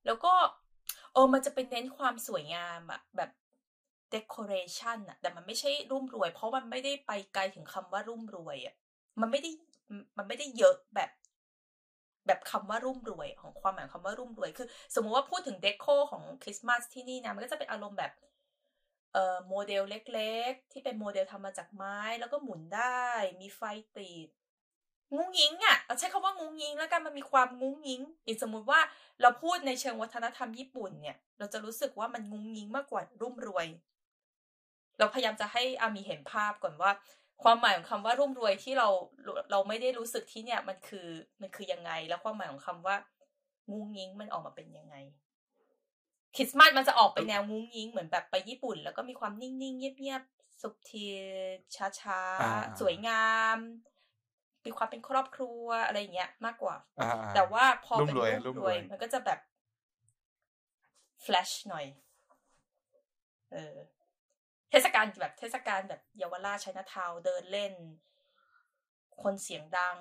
[0.06, 0.32] แล้วก็
[1.12, 3.30] เออมันจะเป็นเน้นความสวยงามอะแบบ
[4.14, 8.74] decoration อะแต่มันไม่ใช่รุ่มรวย เพราะมันไม่ได้ไปไกลถึงคำว่ารุ่มรวยอะ
[9.20, 9.50] มันไม่ได้
[10.16, 11.10] มันไม่ได้เยอะแบบ
[12.26, 18.12] แบบคำว่ารุ่มรวยของความหมายคำว่ารุ่มรวย คือ สมมุติว่าพูดถึงเด o ของคริสต์มาสที่นี่นะมันก็จะเป็นอารมณ์แบบ
[19.12, 23.04] เอ่อโมเดลเล็กๆ ที่เป็นโมเดลทำมาจากไม้แล้วก็หมุนได้
[23.40, 23.60] มีไฟ
[23.96, 24.28] ติด
[25.14, 28.80] งุ้งยิงอะ่ะเราใช้คำว่างุ้งยิง แล้วกันมันมีความงุ้งยิงอีกสมมุติว่า
[29.22, 33.66] เราพูดในเชิงวัฒนธรรมญี่ปุ่นเนี่ย เราจะรู้สึกว่ามันงุ้งยิงมากกว่ารุ่มรวย
[34.98, 36.90] เราพยายามจะให้อามีเห็นภาพก่อนว่า
[37.42, 38.88] ความหมายของคำว่ารุ่มรวยที่เรา
[39.50, 41.08] เราไม่ได้รู้สึกที่เนี่ย มันคือ
[41.40, 42.96] มันคือยังไง แล้วความหมายของคำว่า
[43.70, 44.96] งุ้งยิงมันออกมาเป็นยังไง
[46.36, 51.06] คริสต์มาสมันจะออกไปแนวงุ้งยิงเหมือนแบบไปญี่ปุ่น แล้วก็มีความนิ่งๆเงียบๆสุบที
[51.76, 53.58] ช้าๆ สวยงาม
[54.64, 56.76] มีความเป็นครอบครัวอะไรเงี้ยมากกว่า
[57.34, 58.14] แต่ว่าพอเป็น
[58.46, 59.38] รุ่มรวย มันก็จะแบบ
[61.22, 61.86] แฟลชหน่อย
[63.52, 63.76] เออ
[64.70, 67.74] เทศกาลแบบเทศกาลแบบเยาวราชชัยนาทาวเดินเล่น
[69.22, 69.98] คนเสียงดัง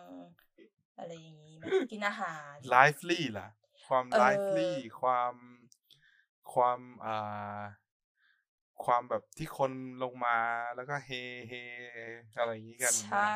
[0.97, 1.59] อะไรอย่างนี้
[1.91, 3.47] กินอาหาร lively ล่ะ
[3.85, 5.33] ความ lively ความ
[6.53, 7.61] ความอ่า
[8.85, 9.71] ความแบบที่คน
[10.03, 10.37] ลงมา
[10.75, 11.11] แล้วก็เฮ
[11.49, 11.53] เฮ
[12.37, 13.35] อะไรอย่างนี้กัน ใช่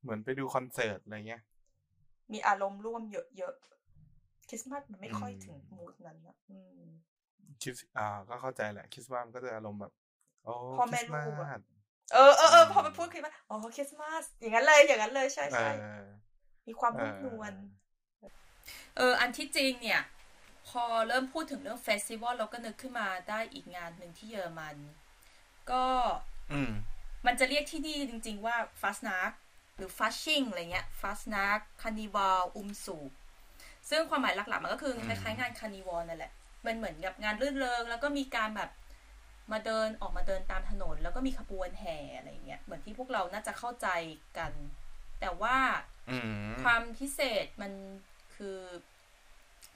[0.00, 1.42] เหมือนไปดูคอนเสิร์ตอะไรเงี้ย
[2.32, 3.02] มีอารมณ์ร่วม
[3.36, 6.84] เยอะๆคริสต์มาสมันไม่ค่อยถึงมูดนั้นนะอืม
[7.62, 10.03] คริสอ่าก็เข้าใจแหละคริสต์มาสก็จะอารมณ์แบบโอ้
[10.76, 11.32] พอแม่ลูก
[12.12, 15.70] เออเออเออพอไปพูดคริสต์มาสอ๋อคริสต์มาสอย่างนั้นเลยอย่างนั้นเลยใช่ใช่
[16.66, 17.52] มีความรุ่มนวล
[18.96, 20.02] เอออันที่จริงเนี่ย
[20.68, 24.76] พอเริ่มพูดถึงเรื่อง festival เราก็นึกขึ้นมาได้อีกงานหนึ่งที่เยอรมัน
[25.70, 25.84] ก็
[27.26, 29.38] มันจะเรียกที่นี่จริง ๆ ว่า Fastnacht
[29.76, 32.98] หรือ Fasching อะไรเงี้ย Fastnacht Karneval Umzug
[33.90, 36.32] ซึ่งความหมายหลักๆ มันก็คือคล้ายๆงาน carnival นั่นแหละ
[36.66, 38.70] มันเหมือนกับงานรื่นเริง แล้วก็มีการแบบ
[39.52, 43.88] มาเดินออกมาเดินตามถนน แล้วก็มีขบวนแห่อะไรเงี้ยเหมือนที่พวกเราน่าจะเข้าใจ
[44.38, 44.52] กัน
[45.20, 45.56] แต่ว่า
[46.62, 47.72] ความพิเศษมัน
[48.34, 48.58] คือ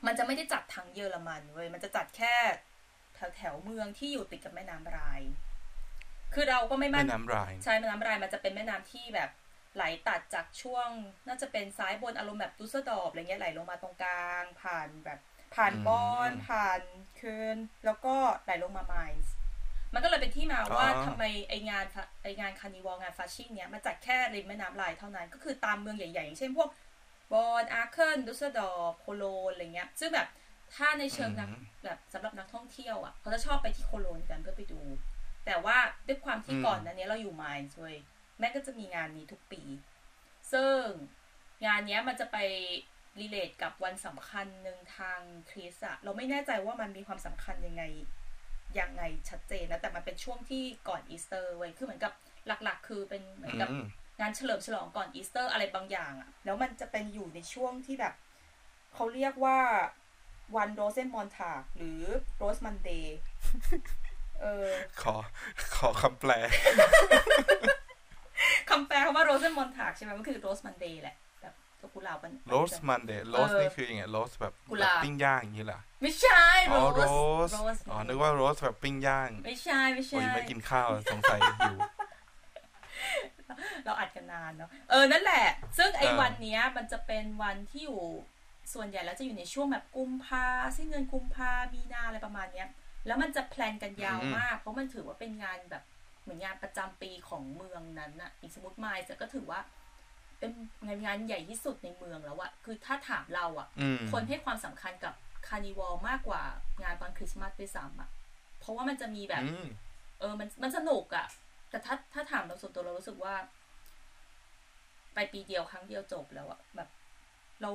[0.07, 2.35] มันจะไม่ได้จัดทางเยอรมันเว้ยมันจะจัดแค่
[3.15, 5.21] แถวแถวเมืองที่อยู่ติดกับแม่น้ำราย
[6.35, 9.31] คือเราก็ไม่มั่นแม่น้ำรายใช่แม่น้ำรายมันจะเป็นแม่น้ำที่แบบ
[9.75, 10.89] ไหลตัดจากช่วง
[11.27, 15.19] น่าจะเป็นซ้ายบนอารมณ์แบบดุสดอบอะไรเงี้ยไหลลงมาตรงกลาง ผ่านแบบ
[15.55, 16.81] ผ่านบอนผ่าน
[17.17, 19.21] เคิร์นแล้วก็ไหลลงมาไมน์
[19.95, 21.85] มันก็เลยเป็นที่มาว่าทำไมไองาน
[22.23, 26.69] ไองาน carnival งาน Fasching เนี้ยมาจัดแค่ริมแม่น้ำไรน์เท่านั้น ก็คือตามเมืองใหญ่ๆอย่างเช่นพวก
[27.33, 30.29] บอนน์ อาเคิน ดุสเซลดอร์ฟ โคโลญอะไรเงี้ย ซึ่งแบบ
[30.75, 31.49] ถ้าในเชิงนัก
[31.85, 34.81] แบบสำหรับนักท่องเที่ยวอะเขาจะชอบไปที่โคโลญกันเพื่อไปดู
[35.47, 37.95] แต่ว่าด้วยความที่ก่อนนั้นเนี้ยเราอยู่ไมนซ์ด้วย
[38.39, 39.63] ไมนซ์ก็จะมีงานนี้ทุกปี
[40.53, 40.81] ซึ่ง
[41.67, 42.37] งานนี้มันจะไป
[43.21, 45.21] relate กับวันสำคัญหนึ่งทาง
[45.51, 47.83] คริสต์อะเราไม่แน่ใจว่ามันมีความสำคัญยังไง
[48.81, 52.13] ยังไงชัดเจนนะแต่มันเป็นช่วงที่ก่อนอีสเตอร์ไว้คือเหมือนกับ
[52.47, 53.69] หลัก ๆ คือเป็นเหมือนกับ
[54.21, 58.15] งานเฉลิมฉลองก่อนอีสเตอร์อะไรบางอย่างอะแล้วมันจะเป็นอยู่ในช่วงที่แบบ
[58.95, 59.59] เขาเรียกว่า
[60.57, 62.01] วัน Rosenmontag หรือ
[62.37, 63.19] Rose Monday
[64.41, 64.69] เออ
[65.03, 65.15] ขอ
[65.77, 66.33] ขอคำแปล
[68.71, 71.17] คำแปลคำว่า Rosenmontag ใช่ไหมมันคือ Rose Monday แหละ
[71.79, 74.55] แบบกุหลาบมัน Rose Monday roast นี่คือยังไง roast แบบ
[75.03, 77.51] ปิ้งย่างอย่างนี้เหรอไม่ใช่ roast
[77.91, 81.79] อ๋อนึกว่า roast แบบปิ้งย่าง ไม่ใช่ไม่ใช่ไม่กินข้าวสงสัยอยู่
[83.85, 85.47] เราอัดกันนานเนาะเออนั่นแหละ
[85.79, 88.03] ซึ่งไอ้วันเนี้ยมันจะเป็นวันที่อยู่
[88.75, 92.69] ส่วนใหญ่แล้วจะอยู่ในช่วงแบบกุมภาสิ้นเดือนกุมภามีนาอะไรประมาณเนี้ย
[93.07, 95.83] แล้วมันจะ plan กันยาวมาก เพราะมันถือว่าเป็นงานแบบ
[96.23, 99.61] เหมือนงานประจำปีของเมืองนั้นอะอีกสมมติไมนซ์ก็ถือว่า
[100.39, 100.53] เป็น
[100.87, 103.69] งานงานใหญ่ที่สุดในเมืองแล้วอะคือถ้าถามเราอะ
[104.13, 105.15] คนให้ความสำคัญกับ
[105.47, 106.43] carnival มากกว่า
[106.83, 108.09] งานวันคริสต์มาสด้วยซ้ำอะ
[108.61, 109.45] เพราะว่ามันจะมีแบบ
[110.21, 111.27] เออมันมันสนุกอะ
[111.71, 113.35] แต่ถ้าถ้าถามเราส่วนตัวเรารู้สึกว่า
[115.15, 116.89] ไปปีเดียวครั้งเดียวจบแล้วอะแบบ
[117.63, 117.71] เรา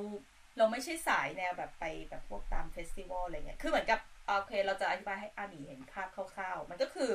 [0.58, 7.10] เราไม่ใช่สายแนวแบบไปแบบพวกตาม festival อะไรเงี้ยคือเหมือนกับโอเค เราจะอธิบายให้อาหมีเห็นภาพคร่าวๆมันก็คือ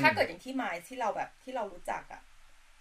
[0.00, 2.22] ถ้าเกิดอย่างที่ไมนซ์ที่เราแบบที่เรารู้จักอะ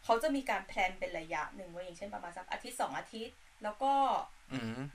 [0.09, 3.93] เขาจะมีการ plan เป็นระยะหนึ่งไว้อย่างเช่นประมาณสักอาทิตย์สองอาทิตย์ แล้วก็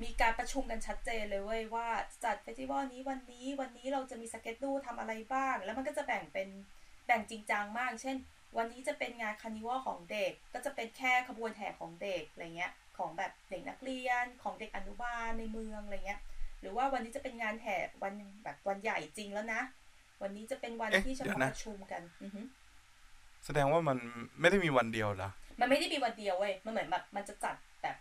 [0.02, 1.88] มีการประชุมกันชัดเจนเลยเว้ยว่า
[2.24, 6.48] จัด festival นี้วันนี้วันนี้เราจะมี schedule ทำอะไรบ้าง แล้วมันก็จะแบ่งเป็น
[7.06, 8.16] แบ่งจริงจังมาก เช่น
[8.56, 16.20] วันนี้จะเป็นงาน carnival ของเด็ก ก็จะเป็นแค่ขบวนแห่ของเด็กอะไรเงี้ย ของแบบเด็กนักเรียนของเด็กอนุบาลในเมืองอะไรเงี้ย
[16.60, 19.62] หรือว่าวันนี้จะเป็นงานแห่วันแบบวันใหญ่จริงแล้วนะ
[20.22, 22.02] วันนี้จะเป็นวันที่เฉพาะประชุมกัน
[23.44, 23.98] แสดงว่ามัน
[24.40, 27.96] ไม่ได้มีวันเดียวเหรอมันไม่ได้มีวันเดียวเว้ย มันเหมือนแบบมันจะจัดแบบ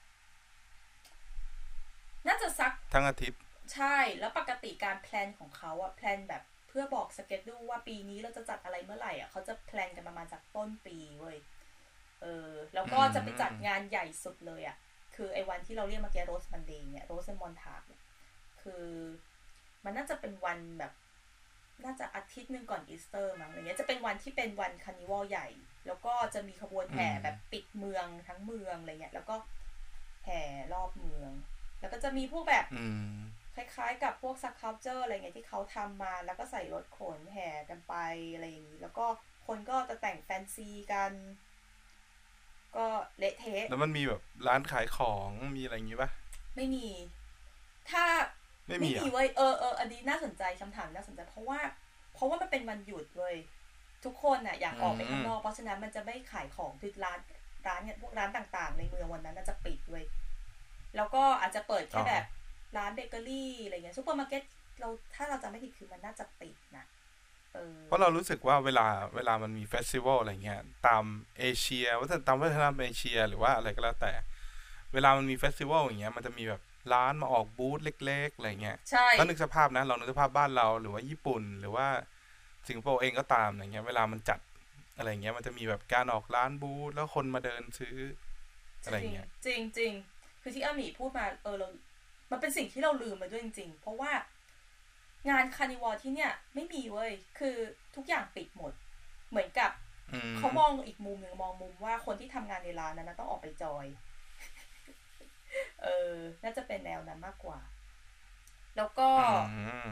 [2.27, 3.39] น่าจะซักทั้งอาทิตย์
[3.73, 11.38] ใช่ แล้วปกติการ plan ของเขาอะ plan แบบเพื่อบอก schedule ว่าปีนี้เราจะจัดอะไรเมื่อไหร่อะเขาจะ plan กันประมาณจากต้นปีเว้ย
[12.21, 14.77] เออ แล้วก็จะไปจัดงานใหญ่สุดเลยอะ
[15.15, 17.88] คือไอ้วันที่เราเรียกเมื่อกี้ Rose Monday เนี่ย Rosenmontag
[18.62, 18.86] คือ
[19.86, 20.93] มันน่าจะเป็นวันแบบ
[21.86, 25.48] น่าจะอาทิตย์หนึ่งก่อนอีสเตอร์มั้งอะไรเงี้ยจะเป็นวันที่เป็นวัน carnival ใหญ่
[25.88, 29.36] แล้วก็จะมีขบวนแห่แบบปิดเมืองทั้งเมืองอะไรเงี้ยแล้วก็
[30.26, 30.41] แห่
[30.74, 31.32] รอบเมือง
[31.80, 32.65] แล้วก็จะมีพวกแบบ
[33.56, 37.94] คล้ายๆ กับพวก sculpture อะไรเงี้ยที่เขาทำมา แล้วก็ใส่รถขนแห่กันไป
[38.34, 39.06] อะไรอย่างนี้ แล้วก็
[39.48, 41.12] คนก็จะแต่งแฟนซีกัน
[42.78, 42.88] ก็
[43.20, 46.10] เละเทะแล้วมันมีแบบร้านขายของมีอะไรอย่างนี้ปะ
[46.56, 46.88] ไม่มี
[47.91, 48.04] ถ้า
[48.67, 51.60] ไม่มีอะเว้ยเออเอออันนี้น่าสนใจคำถามน่าสนใจเพราะว่า
[52.13, 53.36] เพราะว่ามันเป็นวันหยุดเว้ย
[54.06, 57.19] ทุกคนอะอยากออกไปข้างนอกเพราะฉะนั้นมันจะไม่ขายของคือร้าน
[57.67, 60.06] ร้านเนี่ยพวกร้านต่างๆ ในเมืองวันนั้นน่าจะปิดเว้ย
[60.95, 62.26] แล้วก็อาจจะเปิดแค่แบบ
[62.78, 64.43] ร้านเบเกอรี่อะไรเงี้ยซูเปอร์มาร์เก็ต
[64.80, 66.86] เราถ้าเราจะไม่ผิดคือมันน่าจะปิดนะ
[67.54, 71.04] เออเพราะเรารู้สึกว่าเวลาเวลามันมี festival อะไรเงี้ยตาม
[71.39, 74.13] เอเชียวัฒนตามวัฒนธรรมเอเชีย หรือว่าอะไรก็แล้วแต่
[74.93, 76.62] เวลามันมี festival อย่างเงี้ยมันจะมีแบบ
[76.94, 81.88] ร้านมาออกบูธเล็กๆอะไรเงี้ยใช่ก็นึกสภาพนะเรานึกสภาพบ้านเราหรือว่าญี่ปุ่น หรือว่า
[82.67, 84.39] สิงคโปร์เองก็ตามอย่างเงี้ย เวลามันจัด
[84.98, 87.98] อะไรเงี้ยมันจะมีแบบการออกร้านบูธแล้วคนมาเดินซื้อ
[88.84, 91.67] อะไรเงี้ยจริงจริงๆคือที่อาหมีพูดมาเออเรา
[92.32, 94.12] มันเป็นสิ่งที่เราลืมมาด้วยจริง ๆ เพราะว่า
[95.30, 97.56] งาน carnival ที่เนี่ย ไม่มีเว้ย คือ
[97.96, 98.74] ทุกอย่างปิดหมด
[99.30, 99.72] เหมือนกับ
[100.13, 103.86] อืมเขามองอีกมุมหนึ่งมองมุมว่าคนที่ทำงานในร้านนั้นนะต้องออกไปจอย
[105.83, 107.59] เออ น่าจะเป็นแนวนั้นมากกว่า
[108.77, 109.27] แล้วก็อื
[109.87, 109.89] ม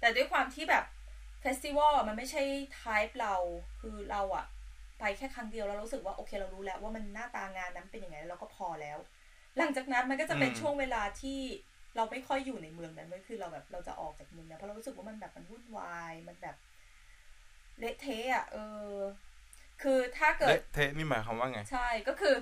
[0.00, 0.84] แต่ด้วยความที่แบบ
[1.40, 2.42] festival มันไม่ใช่
[2.80, 3.34] type เรา
[3.80, 4.46] คือเราอะ
[5.00, 8.98] ไปแค่ครั้งเดียวแล้วรู้สึกว่าโอเคเรารู้แล้วว่ามันหน้าตางานนั้นเป็นยังไงแล้วเราก็พอแล้ว
[9.58, 11.40] หลังจากนั้นมันก็จะเป็นอืมช่วงเวลาที่
[11.96, 16.56] เราไม่ค่อยอยู่ในเมืองนั้นเว้ยคือเราแบบเราจะออกจากเมืองนั้นเพราะเรารู้สึกว่ามันแบบมันวุ่นวายมันแบบ
[17.78, 18.56] เละเทะอะเอ
[18.90, 18.94] อ
[19.82, 22.34] คือถ้าเกิดเละเทะนี่หมายความว่าไง ใช่ก็คือ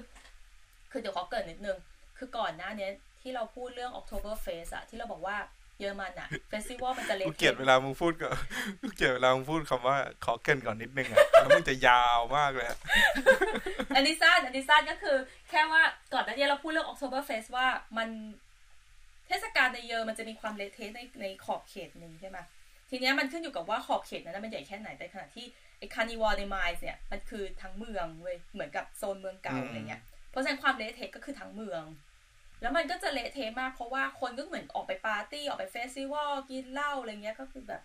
[0.90, 1.78] คือเดี๋ยวขอเกรินนิดนึง
[2.18, 5.36] คือก่อนหน้าเนี้ยที่เราพูดเรื่อง October Fest อะที่เราบอกว่า
[5.78, 8.28] เยอรมันอะเฟสติวัลมันจะเละกูเกลียดเทะเวลามึงพูดก็
[8.80, 12.78] กูเกลียดเวลามึงพูดคำว่าขอเกรินก่อนนิดนึงอะแล้วมึงจะยาวมากเลยอะ
[13.96, 15.16] อันนี้สั้นอันนี้สั้นก็คือ
[15.50, 15.82] แค่ว่า
[16.14, 17.66] ก่อนหน้านี้เราพูดเรื่อง Oktoberfest ว่า
[17.98, 18.08] มัน
[19.26, 22.38] เทศกาลในเยอรมันจะมีความเละเทะในในขอบเขตหนึ่งใช่ไหม
[22.90, 25.46] ทีเนี้ยมันขึ้นอยู่กับว่าขอบเขตนั้นนะมันใหญ่แค่ไหนแต่ขณะที่
[25.78, 31.82] ไอ้ carnival ใน Mainz เนี่ยมันคือทั้งเมืองเว้ยเหมือนกับโซนเมืองเก่าอะไรเงี้ยเพราะฉะนั้นความเละเทะก็คือทั้งเมือง
[32.60, 37.82] แล้วมันก็จะเละเทะมากเพราะว่าคนก็เหมือนออกไปปาร์ตี้ออกไป festival กินเหล้าอะไรเงี้ยก็คือแบบ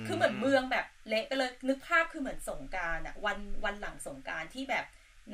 [0.00, 4.84] มันคือเหมือนเมืองแบบเละไปเลยนึกภาพคือเหมือนสงกรารอะวันวันหลังสงกรารที่แบบ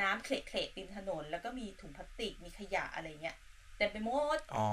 [0.00, 3.36] น้ำเคละเคละริมถนน แล้วก็มีถุงพลาสติกมีขยะอะไรเงี้ย
[3.78, 4.66] เต็มไปหมดอ๋อ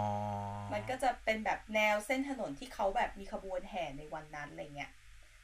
[0.73, 4.91] มันก็จะเป็นแบบแนวเส้นถนนที่เขาแบบมีขบวนแห่ในวันนั้นอะไรเงี้ย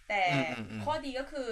[0.09, 1.49] แต่อืมอืมอืมข้อดีก็คือ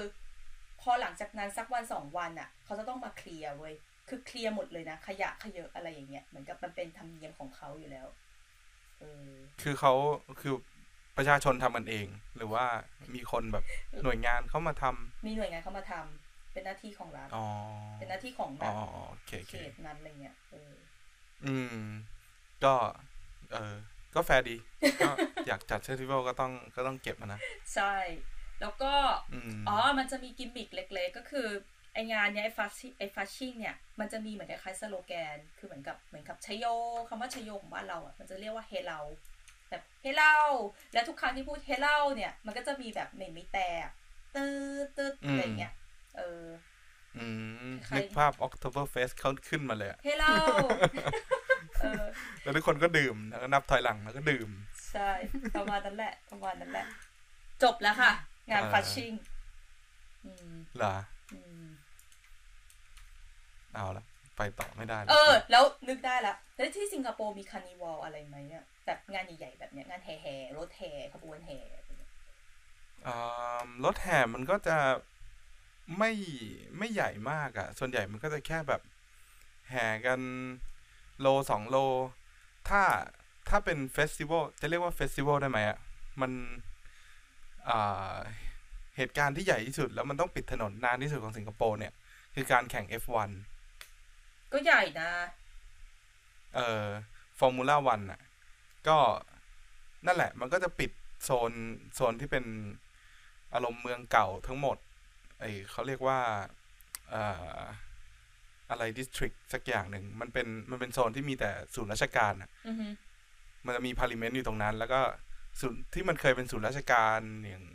[0.81, 3.75] พอหลังจากนั้นสักวันสองวันอะเขาจะต้องมาเคลียร์เว้ย
[4.11, 8.07] คือเคลียร์หมดเลยนะ ขยะขยะอะไรอย่างเงี้ยเหมือนกับมันเป็นธรรมเนียมของเขาอยู่แล้ว
[8.99, 9.29] เออ
[9.61, 9.93] คือเขา
[10.41, 10.53] คือ
[11.17, 12.65] ประชาชนทำกันเอง หรือว่า
[13.13, 13.65] มีคนแบบ
[14.03, 17.45] หน่วยงานเข้ามาทำมีหน่วยงานเข้ามาทำเป็นหน้าที่ของรัฐอ๋อ
[17.99, 20.71] เป็นหน้าที่ของแบอ๋อบอ๋อโอเคโอเขเคตนั้นอะไรเงี้ยเออ
[21.45, 21.85] อืม
[22.63, 22.73] ก็
[23.51, 23.75] เออ
[24.15, 24.55] ก็แฟร์ดี
[25.01, 25.09] ก็
[25.47, 27.39] อยากจัด festival ก็ต้องก็ต้องเก็บมานะ
[27.75, 27.95] ใช่
[28.61, 28.93] แล้วก็
[29.33, 31.47] อืมอ๋อ มันจะมีกิมมิคเล็ก ๆ ก็คือ
[31.93, 36.65] ไองานเนี้ยไอ Faschi- ไอ Fasching เนี่ยมันจะมีเหมือนคล้ายๆสโลแกน คือเหมือนกับเหมือนกับไชโย
[37.09, 38.99] คำว่าชโยของบ้านเราอะมันจะเรียกว่าเฮเลา
[39.69, 40.35] แบบเฮเลา
[40.93, 43.69] และทุกครั้งที่พูดเฮเลาเนี่ยมันก็จะมีแบบเหม่นไม่แต่
[44.35, 44.45] ตื
[44.83, 45.73] ดตืดอะไรเงี้ย
[46.17, 46.45] เออ
[47.17, 47.25] อื
[47.67, 50.33] มใครนึกภาพ October Fest เขาขึ้นมาเลยอะเฮเลา
[51.81, 52.03] เออ
[52.43, 54.49] แล้วทุกคนก็ดื่มแล้วก็นับถอยหลังแล้วก็ดื่ม
[54.91, 55.09] ใช่
[55.55, 56.85] ประมาณนั้นแหละประมาณนั้นแหละ
[57.63, 58.11] จบแล้วค่ะ
[58.51, 59.11] งานเออฟัชชิ่ง
[60.23, 61.20] อืมเหรออืม
[63.75, 64.03] เอาละ
[64.37, 72.11] ไปต่อไม่ได้แล้วเออ แล้วนึกได้ละแล้วที่สิงคโปร์มี carnival อะไรไหมเนี่ยแบบงานใหญ่ๆแบบเนี้ยงานแห่แห่ๆรถแห่ขบวนแห่อะไรเงี้ย
[73.07, 74.77] อ่ารถแห่มันก็จะ
[75.97, 76.11] ไม่
[76.77, 78.81] ไม่ใหญ่มากอะ่ะ ส่วนใหญ่มันก็จะแค่แบบ
[79.69, 80.21] แห่กัน
[81.19, 81.77] โลสองโล
[82.69, 82.81] ถ้า
[83.49, 85.77] ถ้าเป็น festival จะเรียกว่า festival ได้ไหมอะ่ะ
[86.21, 86.31] มัน
[87.69, 88.15] อ่า
[88.97, 91.93] เหตุการณ์ที่ใหญ่ที่สุด แล้วมันต้องปิดถนนนานที่สุดของสิงคโปร์เนี่ย
[92.35, 93.29] คือการแข่ง F1
[94.51, 95.11] ก็ใหญ่นะ
[96.55, 96.87] เอ่อ
[97.39, 98.21] Formula One อะ
[98.87, 98.97] ก็
[100.05, 100.91] นั่นแหละ มันก็จะปิด
[101.23, 101.51] โซน
[101.95, 102.45] โซนที่เป็น
[103.53, 104.77] อารมณ์เมืองเก่าทั้งหมด
[105.39, 106.19] ไอเขาเรียกว่า
[107.09, 107.23] เอ่
[107.55, 107.59] อ
[108.69, 112.87] อะไร district สักอย่างหนึ่ง มันเป็นมันเป็นโซนที่มีแต่ศูนย์ราชการอะอือฮึ
[113.65, 115.01] มันจะมี parliament อยู่ตรงนั้น แล้วก็
[115.59, 117.65] ศูนย์ที่มันเคยเป็นศูนย์ราชการอย่าง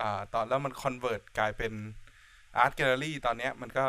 [0.00, 1.72] อ่าตอนแล้วมัน convert กลายเป็น
[2.58, 3.84] art gallery ตอนเนี้ยมันก็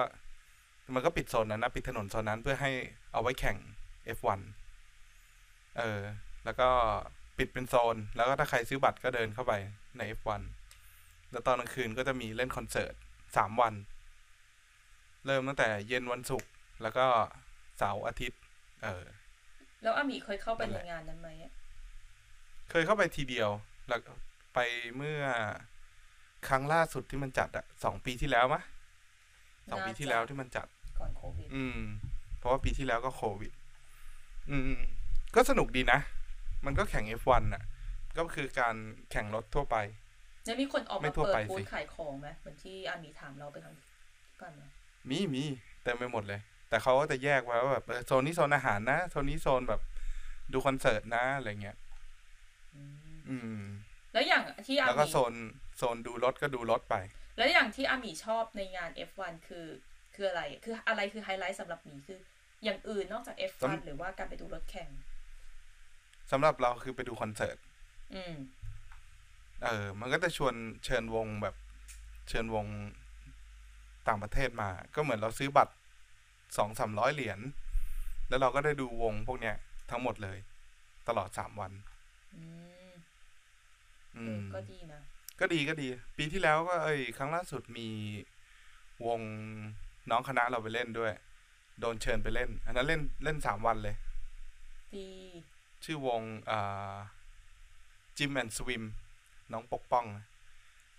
[0.93, 2.71] มันก็ปิดโซนนั้นนะปิดถนนโซนนั้นเพื่อให้
[3.11, 3.57] เอาไว้แข่ง
[4.17, 4.39] F1
[5.79, 6.01] เออ
[6.45, 6.69] แล้วก็
[7.37, 9.53] ปิดเป็นโซน แล้วก็ถ้าใครซื้อบัตรก็เดินเข้าไป
[9.97, 10.41] ใน F1
[11.31, 12.93] แล้วตอนกลางคืนก็จะมีเล่นคอนเสิร์ต
[13.37, 13.73] สามวัน
[15.25, 16.49] เริ่มตั้งแต่เย็นวันศุกร์
[16.81, 17.05] แล้วก็
[17.77, 18.39] เสาร์อาทิตย์
[18.83, 19.03] เออ
[19.83, 21.53] แล้วอาหมีเคยเข้าไปนั่นในแหละงานนั้นไหมอะ
[22.69, 23.49] เคยเข้าไปทีเดียว
[23.87, 23.99] แล้ว
[24.53, 24.59] ไป
[24.95, 25.21] เมื่อ
[26.47, 28.61] ครั้งล่าสุดที่มันจัดอะสองปีที่แล้วมะ
[29.71, 30.67] สองปีที่แล้วที่มันจัด
[30.99, 31.79] ก่อนโควิด อืม
[32.39, 33.51] เพราะว่าปีที่แล้วก็โควิด
[34.49, 34.81] อืม
[35.35, 35.99] ก็สนุกดีนะ
[36.65, 37.63] มันก็แข่ง F1 น่ะ
[38.17, 38.75] ก็คือการ
[39.11, 39.77] แข่งรถทั่วไป
[40.45, 43.75] แล้วมีคนออกไม่มาทั่วเปิดไปบูสิธขายของไหมเหมือนที่อาหมีถามเราไปทาง
[44.41, 44.63] กันไหม
[45.09, 45.43] มีมี
[45.83, 49.81] เต็มไปหมดเลย แต่เขาก็จะแยกไว้ว่าแบบเออโซนนี้โซนอาหารนะ โซนนี้โซนแบบ
[50.53, 51.77] ดูคอนเสิร์ตนะอะไรเงี้ย
[52.75, 52.93] อืม
[53.29, 53.63] อืม
[54.13, 55.33] แล้วอย่างที่อาแล้วหก็มีโซน
[55.77, 56.95] โซนดูรถก็ดูรถไป
[57.37, 59.65] แล้วอย่างที่อาหมีชอบในงาน F1 คือ
[60.19, 62.19] คืออะไร คืออะไรคือไฮไลท์สำหรับหมีคือ
[62.63, 64.89] อย่างอื่นนอกจาก F1 สำหรือว่าการไปดูรถแข่ง
[66.31, 67.57] สำหรับเราคือไปดูคอนเสิร์ต
[68.15, 68.35] อืม
[69.63, 70.53] เออ มันก็จะชวน
[70.85, 71.55] เชิญวงแบบ
[72.29, 72.65] เชิญวง
[74.07, 75.73] ต่างประเทศมา ก็เหมือนเราซื้อบัตร
[76.57, 77.39] สองสามร้อยเหรียญ
[78.29, 79.55] แล้วเราก็ได้ดูวงพวกเนี้ย
[79.89, 80.37] ทั้งหมดเลย
[81.07, 81.71] ตลอดสามวัน
[82.35, 82.43] อื
[82.89, 82.91] ม
[84.17, 85.01] อืเออมก็ดีนะ
[85.39, 87.89] ก็ดีก็ดี ปีที่แล้วก็เอ้ย ครั้งล่าสุดมี
[89.07, 89.21] วง
[90.09, 91.11] น้องคณะเราไปเล่นด้วย
[91.79, 93.95] โดนเชิญไปเล่น อันนั้นเล่นเล่นสามวันเลย
[94.95, 95.07] ดี
[95.83, 96.95] ชื่อวงอ่า
[98.17, 98.83] Gym and Swim
[99.51, 100.05] น้องปกป้อง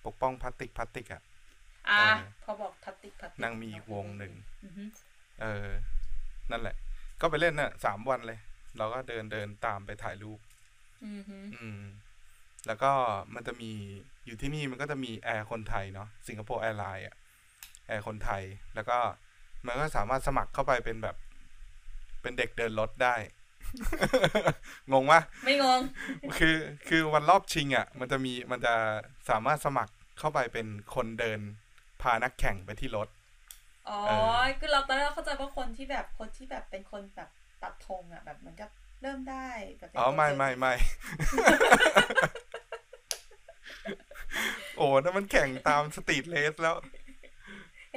[0.07, 1.23] ปกป้อง Plastic Plastic อะ
[1.89, 4.33] อะเออพอบอกทัตติกพัตติกนางมีอีกวงหนึ่ง
[4.65, 4.85] อือฮึ
[5.41, 5.69] เออ
[6.51, 6.77] นั่นแหละ
[7.21, 8.39] ก็ไปเล่นน่ะสามวันเลย
[8.79, 10.39] เราก็เดินเดินตามไปถ่ายรูป
[11.05, 11.81] อือฮึอืม
[12.67, 12.91] แล้วก็
[13.35, 13.71] มันจะมี
[14.27, 17.21] อยู่ที่นี่มันก็จะมีแอร์คนไทยเนาะ Singapore Airlines อะแอร์
[18.07, 18.43] คนไทย
[18.75, 18.99] แล้วก็
[19.67, 21.17] มันก็สามารถสมัครเข้าไปเป็นแบบ
[22.23, 23.15] เป็นเด็กเดินรถได้
[24.93, 25.81] งงปะไม่งง
[26.39, 26.57] คือ
[26.89, 28.75] คือวันรอบชิงอะ่ะ มันจะมีมันจะ
[29.31, 31.41] สามารถสมัครเข้าไปเป็นคนเดิน
[32.03, 33.09] พานักแข่งไปที่รถ
[33.89, 37.31] อ๋อเออคือเราตอนแรกเราเข้าใจว่าคนที่แบบคนที่แบบเป็นคนแบบ
[37.63, 38.71] ตัดธงอะ แบบเหมือนกับ
[39.03, 39.49] เริ่มได้
[39.79, 40.73] แบบเป็นอ๋อคนไม่เดินไม่ไม่
[44.77, 47.00] โอ้นั่นมันแข่งตามสตรีทเลสแล้วเห็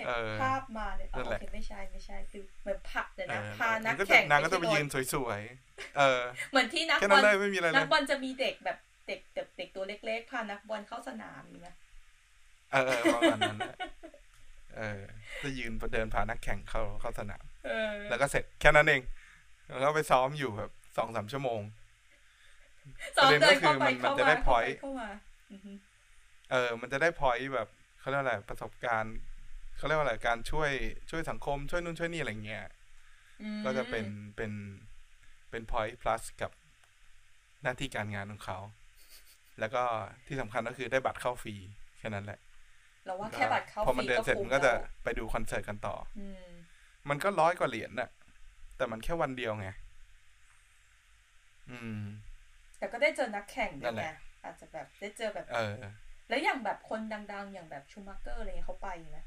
[0.04, 11.70] นเออภาพมาเนี่ยอ๋อนั่นโอแหละเคไม่ใช่ไม่ใช่คือเหมือนผักเดี๋ยวเอนะอพานักก็จะแข่งนางก็จะไปที่ยืรนถสวยๆเออ เหมือนที่นักแค่บนั้อนลเลยไม่มีอะไรเลนักยบอลจะมีเด็กแบบเด็กเด็กเด็กตัวเล็กๆพานักบอลเข้าสนามมีไหม
[12.72, 13.78] เออเออประมาณนั้นแหละ
[14.78, 15.02] เออ
[15.42, 19.02] จะยืนเดินพานักแข่งเข้าเข้าสนามเออแล้วก็เสร็จแค่นั้นเอง
[19.70, 21.62] แล้วก็ไปซ้อมอยู่แบบสองสามชั่วโมง
[23.18, 25.10] สองประเด็นเดิก็นคือเข้าไปมันมันเข้าจะมาได้เข้าไป point เข้ามา
[25.52, 25.72] อือฮึ
[26.52, 27.68] เออ มันจะได้พอยต์แบบ
[28.00, 29.16] เขาเรียกอะไรประสบการณ์
[29.78, 30.72] เขาเรียกว่าอะไรการช่วย
[31.10, 32.64] ช่วยสังคมช่วยนู่นช่วยนี่อะไรเงี้ย
[33.42, 34.06] อืมก็จะเป็น
[34.36, 34.52] เป็น
[35.50, 36.52] เป็น point plus กับ
[37.64, 38.60] หน้าที่การงานของเขา
[39.60, 39.84] แล้วก็
[40.28, 41.56] ที่สำคัญก็คือได้บัตรเข้าฟรี
[42.00, 42.40] แค่นั้นแหละ
[43.06, 46.46] เราว่าแค่บัตรเข้าพอมันฟเดินเสร็จคุ้มันก็จะแล้วไปดูคอนเสิร์ตกันต่อ อืม
[47.10, 48.10] มันก็ร้อยกว่าเหรียญน่ะ
[48.78, 49.68] แต่มันแค่วันเดียวไง
[51.70, 52.02] อืม
[52.80, 55.78] แต่ก็ได้เจอนักแข่งด้นั่วยนแหไงละอาจจะแบบได้เจอแบบ เออ
[56.30, 59.20] แล้วอย่างแบบคนดัง ๆ อย่างแบบชูมาเกอร์อะไรเงี้ยเขาไปไหม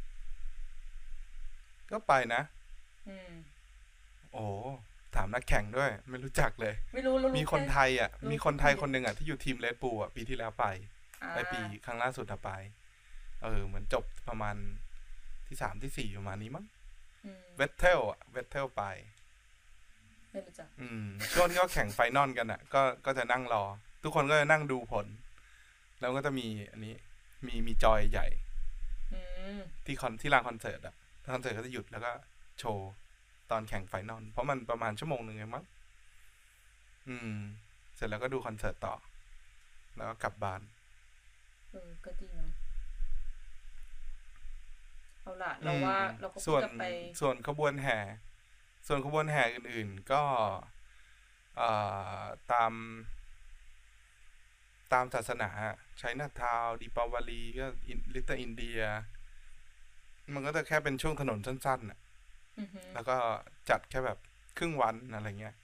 [1.90, 2.42] ก็ไปนะ
[3.08, 3.32] อืม
[4.32, 4.44] โอ้
[5.16, 10.64] ถามนักแข่งด้วย ไม่รู้จักเลย ไม่รู้รู้มีคนแไทยอะรู้มีคนไทยแค่คนหนึ่งอะที่อยู่ทีมเลดบูอะปีที่แล้วไป
[11.22, 12.50] อ่าไอปีครั้งล่าสุดอะไป
[13.42, 14.56] เออ เหมือนจบประมาณ
[15.46, 16.66] ที่สามที่สี่ประมาณนี้มั้ง
[17.24, 18.82] อืม Vettel อะ Vettel ไป
[20.32, 23.64] ไม่รู้จักอืมช่วงที่เขาแข่ง final กันอะ ก็ก็จะนั่งรอ
[24.02, 25.06] ทุกคนก็จะนั่งดูผล
[26.00, 26.94] แล้วก็จะมีอันนี้
[27.46, 28.26] มีมีจอใหญ่
[29.12, 29.20] อื
[29.56, 30.94] มที่คอนที่ลานคอนเสิร์ตอะ
[31.32, 32.12] คอนเสิร์ตก็จะหยุดแล้วก็
[32.58, 32.90] โชว์
[33.50, 35.64] ตอนแข่ง final เพราะมันประมาณชั่วโมงหนึ่งเองมั้ง
[37.08, 37.36] อืม
[37.94, 38.94] เสร็จแล้วก็ดูคอนเสิร์ตต่อ
[39.96, 40.60] แล้วก็กลับบ้าน
[41.70, 42.50] เออก็ดีเนาะ
[45.22, 46.84] เอาล่ะเราว่าอืมเราก็ส่วนจะไป
[47.20, 47.98] ส่วนขบวนแห่
[48.86, 50.22] ส่วนขบวนแห่อื่น ๆ ก็
[51.56, 51.70] เอ่
[52.20, 52.72] อตาม
[54.92, 55.50] ตามศาสนา
[55.98, 57.66] ใช้นาทาวดีปาวาลีก็
[58.14, 58.80] ลิตอินเดีย
[60.34, 61.98] มันก็จะแค่เป็นช่วงถนนสั้นๆน่ะ
[62.58, 63.16] อือฮึแล้วก็
[63.70, 64.18] จัดแค่แบบ
[64.58, 65.54] ครึ่งวันอะไรเงี้ย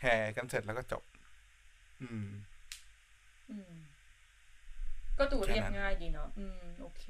[0.00, 1.02] แห่กันเสร็จแล้วก็จบ
[2.00, 2.26] อืม
[3.50, 3.74] อืม
[5.18, 7.04] ก็ดูเรียบแค่นั้นง่ายดีเนาะ อืม โอเค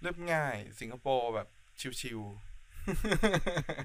[0.00, 1.48] เรียบง่าย สิงคโปร์แบบ
[1.80, 2.20] ชิว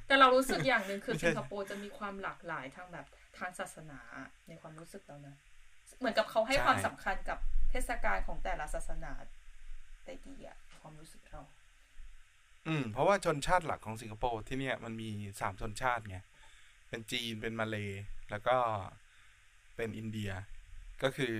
[0.08, 3.06] แต่เรารู้สึกอย่างหนึ่งคือไม่ใช่สิงคโปร์จะมีความหลากหลายทางแบบ
[3.38, 4.00] ทางศาสนา
[4.48, 5.36] ในความรู้สึกเรานะ
[6.00, 7.38] เหมือนกับเขาให้ความสำคัญกับ
[7.72, 9.12] เทศกาลของแต่ละศาสนา
[10.06, 11.59] ได้ดีอะความรู้สึกเราๆ
[12.68, 16.18] อืมเพราะว่าชนชาติหลักของสิงคโปร์ที่เนี่ยมันมีสามชนชาติไง
[16.90, 18.58] เป็นจีนเป็นมาเลย์แล้วก็
[19.76, 20.32] เป็นอินเดีย
[21.04, 21.36] ก็คือ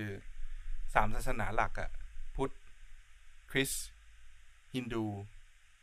[0.94, 1.90] สามศาสนาหลักอะ
[2.36, 2.54] พุทธ
[3.50, 3.88] คริสต์
[4.74, 5.04] ฮินดู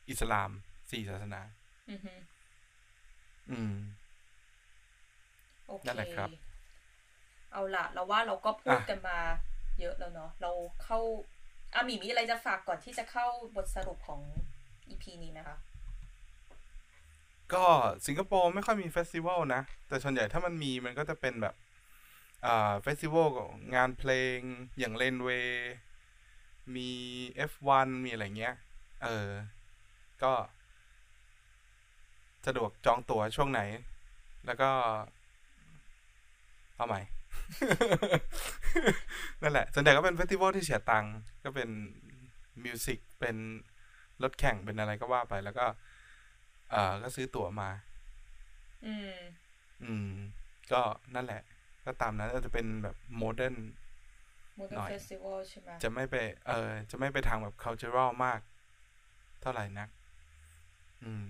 [0.10, 0.52] อิสลาม
[0.92, 1.42] สี่ศาสนา
[1.90, 2.14] อือฮึ
[3.52, 3.74] อืม
[5.68, 6.30] โอเคนั่นแหละครับ
[7.52, 9.18] เอาละเราว่าเราก็พูดกันมา
[9.80, 10.52] เยอะแล้วเนาะเรา
[10.84, 11.00] เข้า
[11.74, 14.22] อามีมีอะไรจะฝากก่อนที่จะเข้าบทสรุปของ
[14.90, 15.58] EP นี้ไหมคะ
[17.54, 17.66] ก็
[18.06, 21.56] สิงคโปร์ไม่ค่อยมี festival นะ แต่ส่วนใหญ่ถ้ามันมีมันก็จะเป็นแบบ
[22.46, 23.30] อ่า festival
[23.76, 24.40] งานเพลง
[24.80, 25.76] อย่าง Laneway
[26.76, 26.90] มี
[27.52, 28.56] F1 มีอะไรเงี้ย
[29.04, 29.30] เออ
[30.24, 30.34] ก็
[32.46, 33.62] สะดวกจองตั๋วช่วงไหน
[34.46, 34.70] แล้วก็
[36.76, 37.02] เอาใหม่
[39.42, 41.70] นั่นแหละส่วนใหญ่ก็เป็น festival ที่เสียตังค์ก็เป็น
[42.64, 43.36] music เป็น
[44.24, 45.66] รถแข่งเป็นอะไรก็ว่าไปแล้วก็
[46.72, 47.70] เอ่อก็ซื้อตั๋วมา
[48.86, 49.14] อืม
[49.84, 50.10] อืม
[50.72, 50.82] ก็
[51.16, 51.42] นั่นแหละ
[51.86, 53.56] ก็ตามนั้นก็จะเป็นแบบ modern
[54.58, 56.16] mood หน่อย festival ใช่ไหมจะไม่ไป
[56.48, 58.40] เออ จะไม่ไปทางแบบ cultural มาก
[59.42, 59.90] เท่าไหร่นัก
[61.04, 61.26] อืม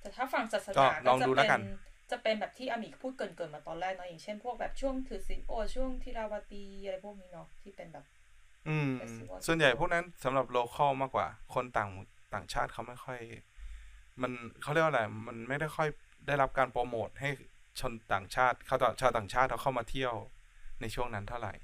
[0.00, 1.62] แต่ถ้าฝั่งศาสก็นาลองดูแล้วจะกัเป็นน
[2.10, 8.04] จะเป็นแบบที่อามิพูดเกริ่นๆมาตอนแรกเนาะอย่างเช่นพวกแบบช่วงถือศีลอดช่วงดีปาวาลีอะไรพวกนี้เนาะที่เป็นแบบ
[8.68, 11.90] อืม Festival ส่วนใหญ่พวกนั้นสำหรับโลคอลมากกว่า คนต่าง
[12.34, 13.20] ต่างชาติเขาไม่ค่อย
[14.22, 15.88] มันเขาเรียกว่าอะไร มันไม่ได้ค่อย
[16.26, 17.30] ได้รับการโปรโมทให้
[17.80, 20.14] ชนต่างชาติเขาต่างชาวต่างชาติเขาเข้ามาเที่ยว
[20.80, 21.54] ในช่วงนั้นเท่าไหร่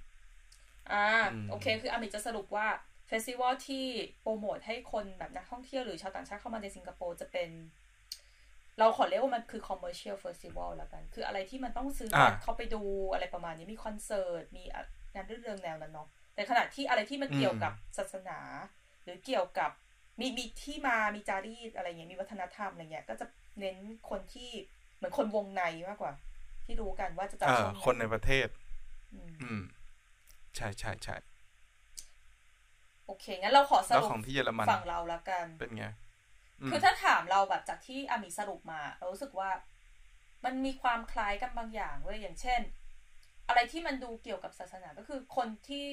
[0.93, 2.67] อ่าอืมโอเค คืออามิจะสรุปว่า
[3.09, 3.85] เฟสติวัลที่
[4.21, 7.51] โปรโมทให้คนแบบนักท่องเที่ยวหรือชาวต่างชาติเข้ามาในสิงคโปร์จะเป็น
[8.79, 14.83] เราขอเรียกว่ามันคือ commercial festival แล้วกัน คืออะไรที่มันต้องซื้อบัตรอ่าเข้าไปดูอะไรประมาณนี้มีคอนเสิร์ต มีอะ
[15.15, 18.39] งานรื่นเริงแนวนั้นเนาะแต่ขณะที่อะไรที่มันเกี่ยวกับศาสนา
[19.03, 19.71] หรือเกี่ยวกับ
[20.21, 23.27] มีมีที่มามีจารีตอะไรเงี้ยมีวัฒนธรรมอะไรเงี้ยก็จะ
[23.61, 23.77] เน้น
[24.11, 24.51] คนที่
[24.97, 26.13] เหมือนคนวงในมากกว่า
[26.65, 28.49] ที่รู้กันว่าจะจัดเออช่วงไหคนในประเทศ
[29.15, 29.63] อืมอืม
[30.57, 31.17] ใช่ใช่ใช่
[33.07, 35.85] โอเค งั้นเราขอสแล้วรุปของที่เยอรมันฝั่งเราละกัน เป็นไง
[36.67, 39.51] มคือถ้าถามเราแบบจากที่อามีสรุปมา เรารู้สึกว่า
[40.45, 42.61] มันมีความคล้ายกันบางอย่างเว้ยอย่างเช่น
[43.49, 45.85] อะไรที่มันดูเกี่ยวกับศาสนาก็คือคนที่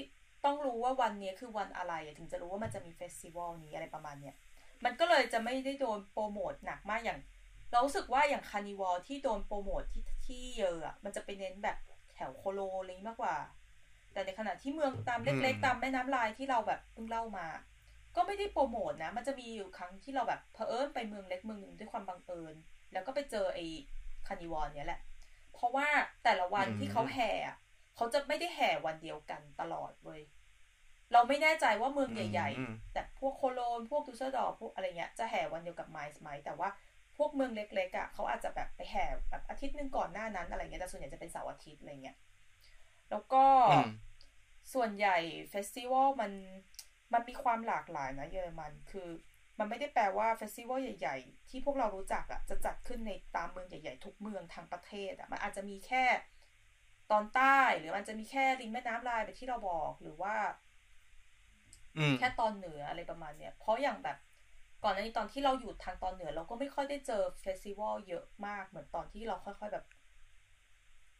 [0.46, 4.36] ต้องรู้ว่าวันเนี้ยคือวันอะไรอะถึงจะรู้ว่ามันจะมี festival นี้อะไรประมาณเนี้ย
[4.86, 7.20] มันก็เลยจะไม่ได้โดนโปรโมทหนักมากอย่าง
[7.72, 11.78] เรารู้สึกว่าอย่าง carnival ที่โดนโปรโมทที่ที่เยอะอะมันจะไปเน้นแบบ
[12.16, 13.36] แถวโคโลญอะไรอย่างงี้มากกว่า
[14.14, 17.48] แต่ในขณะที่เมืองตามเล็กอืมๆตามแม่น้ำไรน์ที่เราแบบเพิ่งเล่ามา
[18.16, 22.56] ก็ไม่ได้โปรโมทนะ มันจะมีอยู่ครั้งที่เราแบบเผอิญไปเมืองเล็กเมืองหนึ่งด้วยความบังเอิญ
[22.94, 23.66] แล้วก็ไปเจอไอ้
[24.28, 25.02] carnival เนี้ยแหละ
[25.54, 25.88] เพราะว่า
[26.24, 27.58] แต่ละวันอืมที่เขาแห่อะ
[27.96, 30.22] เขาจะไม่ได้แห่วันเดียวกันตลอดเว้ย
[31.14, 36.70] เราไม่แน่ใจว่าเมืองใหญ่อืมๆแต่พวกโคโลญพวกดุสเซลดอร์ฟพวกอะไรเงี้ยจะแห่วันเดียวกับไมนซ์ไหมแต่ว่า
[37.18, 42.18] พวกเมืองเล็กๆอะเขาอาจจะแบบไปแห่แบบอาทิตย์หนึ่งก่อนหน้านั้นอะไรเงี้ยแต่ส่วนใหญ่จะเป็นเสาร์อาทิตย์อะไรเงี้ย
[43.12, 43.89] แล้วก็อืม
[44.74, 45.18] ส่วนใหญ่
[45.49, 46.32] festival มัน
[47.14, 49.10] มันมีความหลากหลายนะเยอรมันคือ
[49.60, 56.04] มันไม่ได้แปลว่า festival ใหญ่ ๆ ที่พวกเรารู้จักอะ่ะจะจัดขึ้นในตามเมืองใหญ่ๆทุกเมืองทางประเทศอะ่ะมันอาจจะมีแค่
[57.12, 60.36] ตอนใต้หรือมันจะมีแค่ริมแม่น้ำไรน์แบบที่เราบอกหรือว่า
[61.97, 64.18] อืมแค่ตอนเหนืออะไรประมาณเนี้ยเพราะอย่างแบบ
[64.84, 69.86] ก่อนหน้านี้ตอนที่เราอยู่ทางตอนเหนือ เราก็ไม่ค่อยได้เจอ festival เยอะมากเหมือนตอนที่เราค่อยๆแบบ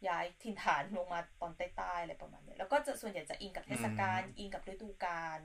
[0.08, 5.38] ย้ายถิ่นฐานลงมาตอนใต้ๆอะไรประมาณเนี้ยแล้วก็จะส่วนใหญ่จะอิงกับเทศกาลอืมอิงกับฤดูกาล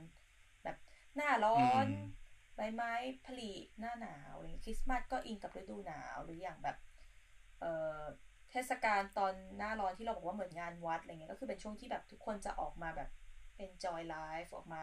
[0.64, 0.76] แบบ
[1.16, 2.92] หน้าร้อนอืมใบไม้
[3.26, 6.76] ผลิหน้าหนาวอะไรเงี้ยคริสต์มาสก็อิงกับฤดูหนาวหรืออย่างแบบ
[7.60, 8.27] เอ่อเท
[8.70, 13.10] ศกาลตอนหน้าร้อนที่เราบอกว่าเหมือนงานวัดอะไรเงี้ยก็คือเป็นช่วงที่แบบทุกคนจะออกมาแบบ
[13.66, 14.82] enjoy life ออกมา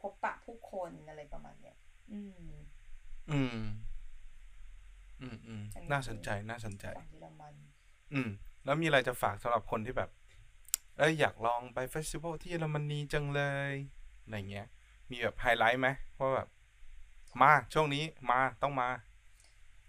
[0.00, 1.76] พบปะผู้คนอะไรประมาณเนี้ย
[2.12, 2.20] อื
[2.50, 2.54] ม
[3.30, 3.58] อืม
[5.20, 7.54] อืมอืมอันนี้น่าสนใจน่าสนใจฝั่งเยอรมัน
[8.12, 8.28] อืม
[8.64, 10.10] แล้วมีอะไรจะฝากสำหรับคนที่แบบ
[10.98, 13.42] เอ้ยอยากลองไป festival ที่เยอรมนีจังเล
[13.72, 13.74] ย
[14.22, 14.66] อะไรเงี้ย
[15.10, 15.88] มีแบบไฮไลท์ไหม
[16.18, 16.48] ว่าแบบ
[17.40, 18.88] มาช่วงนี้มาต้องมา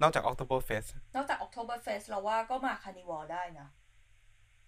[0.01, 3.67] นอกจาก October Fest นอกจาก October Fest เราว่าก็มา carnival ได้นะ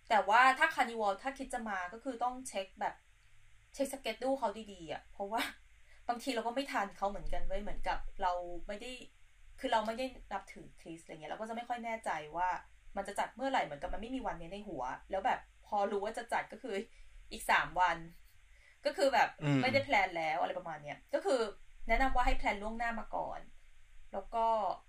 [0.09, 2.95] แต่ว่าถ้า carnival ถ้าคิดจะมาก็คือต้องเช็คแบบ
[3.73, 5.41] เช็ค schedule เขาดีๆอะ เพราะว่า
[6.09, 8.31] บางทีเราก็ไม่ทันเขาเหมือนกันเว้ยเหมือนกับเรา
[8.67, 8.91] ไม่ได้
[9.59, 12.49] คือเราไม่ได้นับถือคริสต์อะไรเงี้ยเราก็จะไม่ค่อยแน่ใจว่า
[12.97, 16.75] มันจะจัดเมื่อไหร่เหมือนกับมันไม่มีวันนี้ในหัว แล้วแบบพอรู้ว่าจะจัดก็คือ
[17.31, 17.97] อีกสามวัน
[18.85, 21.41] ก็คือแบบอืมไม่ได้ plan แล้วอะไรประมาณเนี้ยก็คือ
[21.87, 23.39] แนะนำว่าให้ plan ล่วงหน้ามาก่อน
[24.13, 24.45] แล้วก็
[24.87, 24.88] อ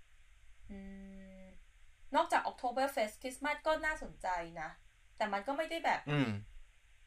[2.15, 4.27] นอกจาก October Fest คริสต์มาสก็น่าสนใจ
[4.61, 4.69] นะ
[5.17, 6.31] แต่มันก็ไม่ได้แบบอืม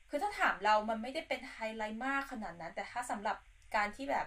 [0.08, 3.36] คือถ้าถามเรามันไม่ได้เป็นไฮไลท์มากขนาดนั้น แต่ถ้าสำหรับ
[3.76, 4.26] การที่แบบ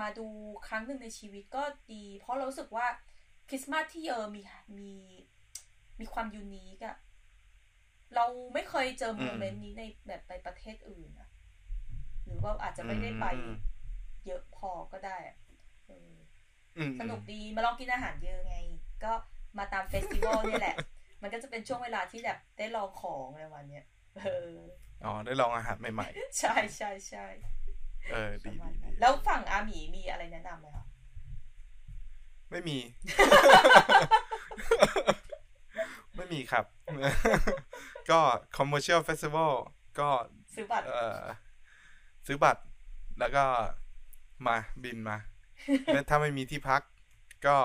[0.00, 0.26] มาดู
[0.68, 1.62] ครั้งหนึ่งในชีวิตก็
[1.92, 2.86] ดี เพราะเรารู้สึกว่า
[3.48, 4.42] คริสต์มาสที่เยอรมนี
[4.78, 4.92] มี
[6.00, 6.96] มีความ unique อะ
[8.14, 11.28] เราไม่เคยเจอ moment นี้ในแบบในประเทศอื่นอะ
[12.24, 13.54] หรือว่าอาจจะไม่ได้ไปอืม
[14.26, 15.36] เยอะพอก็ได้อะ
[15.86, 16.21] เอออืม
[17.00, 18.56] สนุกดีมาลองกินอาหารเยอะไง
[19.04, 19.12] ก็
[19.58, 20.76] มาตาม festival เนี่ยแหละ
[21.22, 23.84] มันก็จะเป็นช่วงเวลาที่แบบได้ลองของในวันเนี้ย
[24.18, 24.52] เออ
[25.04, 26.08] อ๋อได้ลองอาหารใหม่
[26.38, 30.84] ใช่ใช่ใช่ๆเออปดีระมาณดีนั้ดีนแล้วฝั่งอาหมีมีอะไรแนะนำไหมคะ
[32.50, 32.78] ไม่มี
[36.16, 36.64] ไม่มีครับ
[38.10, 38.20] ก็
[38.56, 39.52] commercial festival
[39.98, 40.08] ก็
[40.54, 41.22] ซื้อบัตรเอ่อ
[42.26, 42.62] ซื้อบัตร
[43.18, 43.44] แล้วก็
[44.46, 45.16] มาบินมา
[45.92, 46.82] แล้วถ้าไม่มีที่พัก
[47.46, 47.56] ก็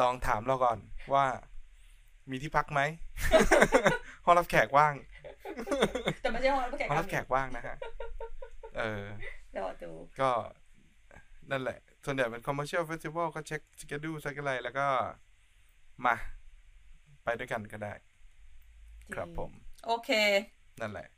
[0.00, 0.78] ลองถามเราก่อน
[1.14, 1.24] ว่า
[2.30, 2.80] มีที่พักไหม
[4.24, 4.94] ห้องรับแขกว่าง
[6.20, 7.76] แต่ไม่ใช่ห้องรับแขกห้องอารับหมีแขกว่างนะฮะ
[8.76, 9.04] เออ
[9.56, 9.90] รอดู
[10.20, 10.30] ก็
[11.50, 14.86] นั่นแหละ ส่วนใหญ่เป็น commercial festival ก็เช็คสเกดูสักอะไรแล้วก็
[16.04, 16.14] มา
[17.24, 17.92] ไปด้วยกันก็ได้
[19.14, 19.50] ครับผม
[19.86, 20.10] โอเค
[20.80, 21.08] นั่นแหละ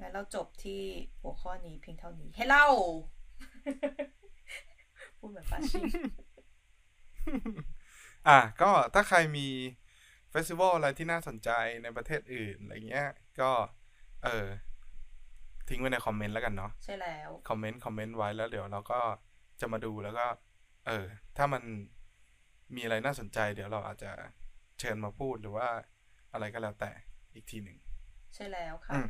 [0.00, 0.80] งั้นเราจบที่
[1.22, 2.66] หัวข้อนี้เพียงเท่านี้ ให้เล่า
[5.18, 5.80] พูดเหมือนฟาชิ
[8.28, 9.48] อะก็ถ้าใครมี
[10.30, 11.50] เฟสติวัลอะไรที่น่าสนใจ
[11.82, 13.08] ในประเทศอื่นอะไรเงี้ย
[13.40, 13.50] ก็
[14.24, 14.46] เออ
[15.68, 19.00] ทิ้งไว้ในคอมเมนต์แล้วกันเนาะใช่แล้ว คอมเมนต์คอมเมนต์ไว้แล้วเดี๋ยวเราก็
[19.60, 20.26] จะมาดูแล้วก็
[20.86, 21.06] เออ
[21.36, 21.62] ถ้ามัน
[22.74, 24.12] มีอะไรน่าสนใจ เดี๋ยวเราอาจจะ
[24.78, 25.68] เชิญมาพูดหรือว่า
[26.32, 26.90] อะไรก็แล้วแต่
[27.34, 27.78] อีกทีหนึ่ง
[28.34, 29.08] ใช่แล้วค่ะอืม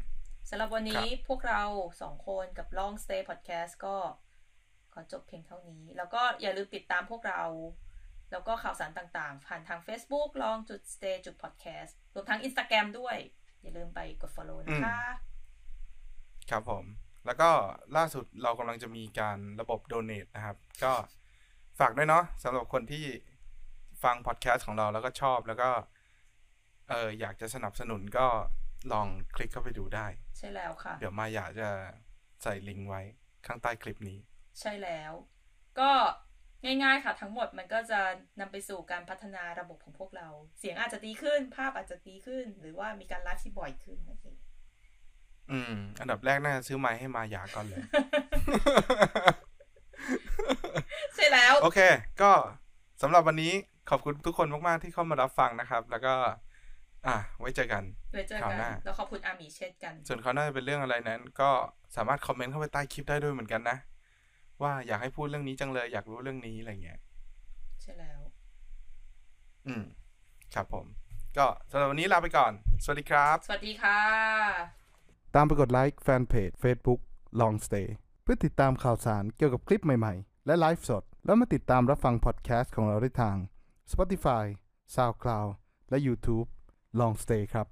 [0.49, 1.63] สำหรับวันคนี้รับพวกเรา
[2.03, 4.26] สองคนกับ Long Stay Podcast ก็ข
[4.99, 7.43] อจบเพียงเท่านี้ แล้วก็อย่าลืมติดตามพวกเรา
[8.33, 13.17] แล้วก็ข่าวสารต่างๆ ผ่านทาง Facebook Long จุด Stay จุด Podcast รวมทั้ง Instagram ด้วย
[13.63, 14.99] อย่าลืมไปกด follow นะคะ
[16.51, 16.85] ครับผม
[17.27, 17.51] แล้วก็
[17.97, 20.93] ล่าสุดเรากำลังจะมีการระบบ donate นะครับ ก็
[21.79, 23.07] ฝากด้วยเนาะสำหรับคนที่
[24.05, 25.71] ฟังพอดแคสต์ของเราแล้วก็ชอบแล้วก็
[26.89, 28.27] เอออยากจะสนับสนุนก็
[28.93, 30.07] ลองคลิกเข้าไปดูได้
[30.39, 31.69] ใช่แล้วค่ะ เดี๋ยวมาอยากจะ
[32.43, 33.03] ใส่ลิงก์ไว้
[33.47, 34.19] ข้างใต้คลิปนี้
[34.61, 35.13] ใช่แล้ว
[35.81, 35.91] ก็
[36.65, 38.01] ง่ายๆค่ะ ทั้งหมดมันก็จะ
[38.41, 40.29] นำไปสู่การพัฒนาระบบของพวกเรา
[40.59, 44.37] เสียงอาจจะดีขึ้น ภาพอาจจะดีขึ้น หรือว่ามีการไลฟ์ที่บ่อยขึ้นนั่นเอง
[45.51, 47.83] อืม อันดับแรกน่าจะซื้อไม้ให้มาอยาก่อนเลย
[51.15, 51.81] ใช่แล้ว โอเค
[52.23, 52.33] ก็
[53.03, 53.53] สำหรับวันนี้
[53.91, 56.15] ขอบคุณทุกคนมากๆที่เข้ามารับฟังนะครับ แล้วก็
[57.07, 57.83] อะไว้เจอกัน
[58.13, 61.51] ไว้เจอกันคราวหน้าแล้วขอบคุณอาหมีเช่นกัน ส่วนคราวหน้าจะเป็นเรื่องอะไรนั้น ก็
[61.97, 63.77] สามารถคอมเมนต์เข้าไปใต้คลิปได้ด้วยเหมือนกันนะ
[64.63, 66.99] ว่าอยากให้พูดเรื่องนี้จังเลย อยากรู้เรื่องนี้อะไรเงี้ย
[67.83, 68.21] ใช่แล้ว
[69.67, 69.85] อืม
[70.55, 70.87] ครับผม
[71.37, 72.53] ก็สำหรับวันนี้ลาไปก่อน
[72.85, 74.01] สวัสดีครับ สวัสดีค่ะ
[75.35, 77.01] ตามไปกดไลค์แฟนเพจ Facebook
[77.41, 77.89] Long Stay
[78.23, 83.37] เพื่อติดตามข่าวสารเกี่ยวกับคลิปใหม่ๆ และไลฟ์สด แล้วมาติดตามรับฟังพอดแคสต์ของเราได้ทาง
[83.93, 84.45] Spotify
[84.95, 85.49] SoundCloud
[85.91, 86.49] และ YouTube
[87.01, 87.67] Long Stay ครับ